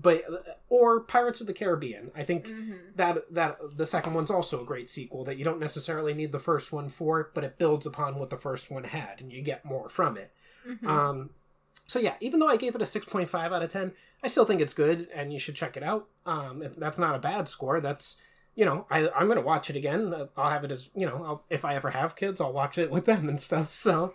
But 0.00 0.60
or 0.68 1.00
Pirates 1.00 1.40
of 1.40 1.46
the 1.48 1.52
Caribbean. 1.52 2.12
I 2.14 2.22
think 2.22 2.46
Mhm. 2.46 2.94
that 2.96 3.24
that 3.34 3.58
the 3.76 3.86
second 3.86 4.14
one's 4.14 4.30
also 4.30 4.62
a 4.62 4.64
great 4.64 4.88
sequel 4.88 5.24
that 5.24 5.36
you 5.38 5.44
don't 5.44 5.58
necessarily 5.58 6.14
need 6.14 6.30
the 6.30 6.38
first 6.38 6.72
one 6.72 6.88
for, 6.88 7.30
but 7.34 7.42
it 7.42 7.58
builds 7.58 7.84
upon 7.84 8.18
what 8.18 8.30
the 8.30 8.36
first 8.38 8.70
one 8.70 8.84
had, 8.84 9.20
and 9.20 9.32
you 9.32 9.42
get 9.42 9.64
more 9.64 9.88
from 9.88 10.16
it. 10.16 10.30
Mhm. 10.66 10.86
Um, 10.86 11.30
So 11.86 11.98
yeah, 11.98 12.16
even 12.20 12.38
though 12.38 12.48
I 12.50 12.58
gave 12.58 12.74
it 12.74 12.82
a 12.82 12.86
6.5 12.86 13.50
out 13.50 13.62
of 13.62 13.70
10, 13.72 13.94
I 14.22 14.28
still 14.28 14.44
think 14.44 14.60
it's 14.60 14.74
good 14.74 15.08
and 15.14 15.32
you 15.32 15.38
should 15.38 15.54
check 15.54 15.74
it 15.74 15.82
out. 15.82 16.06
Um, 16.26 16.62
that's 16.76 16.98
not 16.98 17.14
a 17.14 17.18
bad 17.18 17.48
score. 17.48 17.80
That's 17.80 18.16
you 18.54 18.64
know, 18.66 18.86
I, 18.90 19.08
I'm 19.10 19.26
gonna 19.28 19.40
watch 19.40 19.70
it 19.70 19.76
again. 19.76 20.12
Uh, 20.12 20.26
I'll 20.36 20.50
have 20.50 20.64
it 20.64 20.70
as 20.72 20.90
you 20.94 21.06
know, 21.06 21.24
I'll, 21.24 21.44
if 21.48 21.64
I 21.64 21.74
ever 21.76 21.90
have 21.90 22.14
kids, 22.14 22.40
I'll 22.40 22.52
watch 22.52 22.76
it 22.76 22.90
with 22.90 23.04
them 23.06 23.28
and 23.28 23.40
stuff. 23.40 23.72
So, 23.72 24.14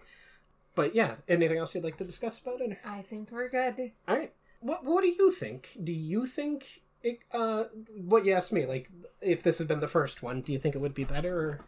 but 0.75 0.93
yeah, 0.93 1.15
anything 1.27 1.57
else 1.57 1.73
you'd 1.73 1.83
like 1.83 1.97
to 1.97 2.03
discuss 2.05 2.39
about 2.39 2.61
it? 2.61 2.77
I 2.85 3.01
think 3.01 3.31
we're 3.31 3.49
good. 3.49 3.91
All 4.07 4.17
right, 4.17 4.31
what 4.63 4.83
what 4.83 5.01
do 5.01 5.09
you 5.09 5.31
think? 5.31 5.77
Do 5.83 5.93
you 5.93 6.25
think 6.25 6.81
it? 7.01 7.19
Uh, 7.31 7.65
what 7.95 8.25
you 8.25 8.33
asked 8.33 8.53
me, 8.53 8.65
like 8.65 8.89
if 9.21 9.43
this 9.43 9.57
had 9.57 9.67
been 9.67 9.79
the 9.79 9.87
first 9.87 10.23
one, 10.23 10.41
do 10.41 10.51
you 10.53 10.59
think 10.59 10.75
it 10.75 10.81
would 10.81 10.93
be 10.93 11.03
better? 11.03 11.37
Or... 11.37 11.59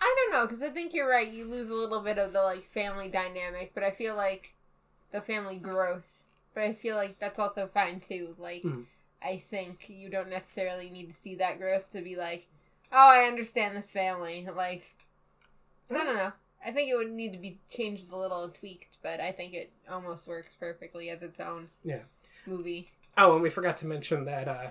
I 0.00 0.14
don't 0.16 0.32
know 0.32 0.46
because 0.46 0.62
I 0.62 0.70
think 0.70 0.94
you're 0.94 1.08
right. 1.08 1.28
You 1.28 1.46
lose 1.46 1.70
a 1.70 1.74
little 1.74 2.00
bit 2.00 2.18
of 2.18 2.32
the 2.32 2.42
like 2.42 2.62
family 2.62 3.08
dynamic, 3.08 3.72
but 3.74 3.82
I 3.82 3.90
feel 3.90 4.14
like 4.14 4.54
the 5.12 5.20
family 5.20 5.56
growth. 5.56 6.28
But 6.54 6.64
I 6.64 6.74
feel 6.74 6.96
like 6.96 7.18
that's 7.18 7.38
also 7.38 7.66
fine 7.66 8.00
too. 8.00 8.34
Like. 8.38 8.62
Mhm. 8.62 8.84
I 9.22 9.42
think 9.50 9.88
you 9.88 10.10
don't 10.10 10.28
necessarily 10.28 10.90
need 10.90 11.08
to 11.08 11.14
see 11.14 11.36
that 11.36 11.58
growth 11.58 11.90
to 11.90 12.02
be 12.02 12.16
like, 12.16 12.46
oh, 12.92 13.08
I 13.08 13.24
understand 13.24 13.76
this 13.76 13.90
family. 13.90 14.46
Like, 14.54 14.94
I 15.90 15.94
don't 15.94 16.16
know. 16.16 16.32
I 16.64 16.72
think 16.72 16.90
it 16.90 16.96
would 16.96 17.10
need 17.10 17.32
to 17.32 17.38
be 17.38 17.58
changed 17.70 18.10
a 18.10 18.16
little 18.16 18.42
and 18.44 18.52
tweaked, 18.54 18.98
but 19.02 19.20
I 19.20 19.32
think 19.32 19.54
it 19.54 19.70
almost 19.90 20.26
works 20.26 20.54
perfectly 20.54 21.10
as 21.10 21.22
its 21.22 21.38
own 21.40 21.68
Yeah. 21.84 22.00
movie. 22.46 22.90
Oh, 23.16 23.34
and 23.34 23.42
we 23.42 23.50
forgot 23.50 23.76
to 23.78 23.86
mention 23.86 24.24
that 24.26 24.48
uh, 24.48 24.68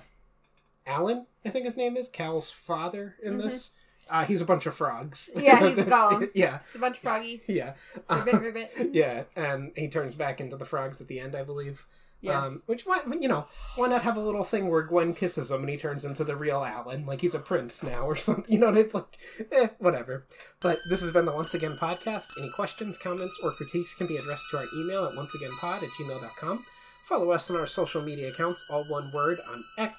Alan, 0.86 1.26
I 1.46 1.50
think 1.50 1.66
his 1.66 1.78
name 1.78 1.98
is 1.98 2.10
Cal's 2.10 2.52
father 2.52 3.16
in 3.24 3.34
Mhm. 3.38 3.44
this. 3.44 3.72
Uh, 4.08 4.24
he's 4.24 4.42
a 4.42 4.46
bunch 4.46 4.68
of 4.68 4.76
frogs. 4.76 5.32
Yeah, 5.36 5.68
he's 5.68 5.78
a 5.86 5.86
golem. 5.86 6.30
yeah, 6.36 6.60
Just 6.60 6.76
a 6.76 6.80
bunch 6.80 6.98
of 6.98 7.04
froggies. 7.04 7.44
yeah, 7.48 7.74
Ribbit, 8.10 8.42
ribbit. 8.42 8.72
yeah, 8.94 9.24
and 9.36 9.72
he 9.76 9.88
turns 9.88 10.14
back 10.16 10.40
into 10.40 10.58
the 10.58 10.66
frogs 10.66 11.02
at 11.02 11.08
the 11.08 11.20
end, 11.20 11.36
I 11.36 11.44
believe. 11.44 11.88
Yes. 12.22 12.36
Um, 12.36 12.64
which 12.66 12.86
why 12.86 13.02
you 13.20 13.28
know 13.28 13.46
why 13.76 13.88
not 13.88 14.02
have 14.02 14.18
a 14.18 14.22
little 14.22 14.44
thing 14.44 14.70
where 14.70 14.82
Gwen 14.82 15.14
kisses 15.14 15.52
him 15.52 15.62
and 15.62 15.70
he 15.70 15.78
turns 15.78 16.06
into 16.06 16.24
the 16.24 16.36
real 16.36 16.64
Alan, 16.64 17.06
like 17.06 17.22
he's 17.22 17.36
a 17.36 17.40
prince 17.40 17.84
now 17.84 18.08
or 18.08 18.16
something. 18.16 18.52
You 18.52 18.60
know 18.60 18.68
what 18.68 18.78
I 18.78 18.82
mean? 18.84 18.92
Like, 18.94 19.18
eh, 19.52 19.68
whatever. 19.80 20.26
But 20.60 20.78
this 20.90 21.02
has 21.02 21.12
been 21.12 21.26
the 21.26 21.36
Once 21.36 21.54
Again 21.54 21.78
podcast. 21.80 22.26
Any 22.40 22.50
questions, 22.56 22.98
comments, 22.98 23.38
or 23.44 23.52
critiques 23.52 23.96
can 23.96 24.08
be 24.08 24.18
addressed 24.18 24.46
to 24.52 24.58
our 24.58 24.66
email 24.76 25.06
at 25.06 25.14
onceagainpod 25.16 25.84
at 25.84 25.90
gmail.com. 25.90 26.66
Follow 27.06 27.32
us 27.32 27.52
on 27.52 27.58
our 27.58 27.68
social 27.68 28.02
media 28.02 28.30
accounts, 28.30 28.66
all 28.72 28.84
one 28.90 29.12
word, 29.14 29.38
on 29.52 29.64
X. 29.78 29.94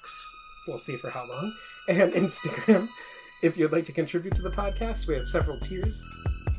We'll 0.67 0.79
see 0.79 0.97
for 0.97 1.09
how 1.09 1.25
long, 1.25 1.53
and 1.89 2.11
Instagram. 2.11 2.89
If 3.41 3.57
you'd 3.57 3.71
like 3.71 3.85
to 3.85 3.93
contribute 3.93 4.33
to 4.33 4.41
the 4.41 4.49
podcast, 4.49 5.07
we 5.07 5.15
have 5.15 5.27
several 5.29 5.57
tiers 5.59 6.03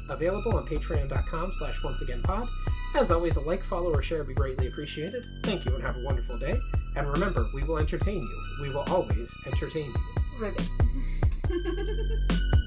available 0.09 0.57
on 0.57 0.66
patreon.com 0.66 1.51
slash 1.59 1.81
onceagainpod. 1.83 2.49
As 2.94 3.11
always, 3.11 3.37
a 3.37 3.40
like, 3.40 3.62
follow, 3.62 3.92
or 3.92 4.03
share 4.03 4.18
would 4.18 4.29
be 4.29 4.35
greatly 4.35 4.66
appreciated. 4.66 5.22
Thank 5.44 5.64
you 5.64 5.74
and 5.74 5.83
have 5.83 5.96
a 5.96 6.05
wonderful 6.05 6.38
day. 6.38 6.59
And 6.96 7.07
remember, 7.07 7.46
we 7.55 7.62
will 7.62 7.79
entertain 7.79 8.22
you. 8.22 8.42
We 8.62 8.70
will 8.70 8.85
always 8.88 9.35
entertain 9.46 9.87
you. 9.87 9.94
Ribbit. 10.40 10.70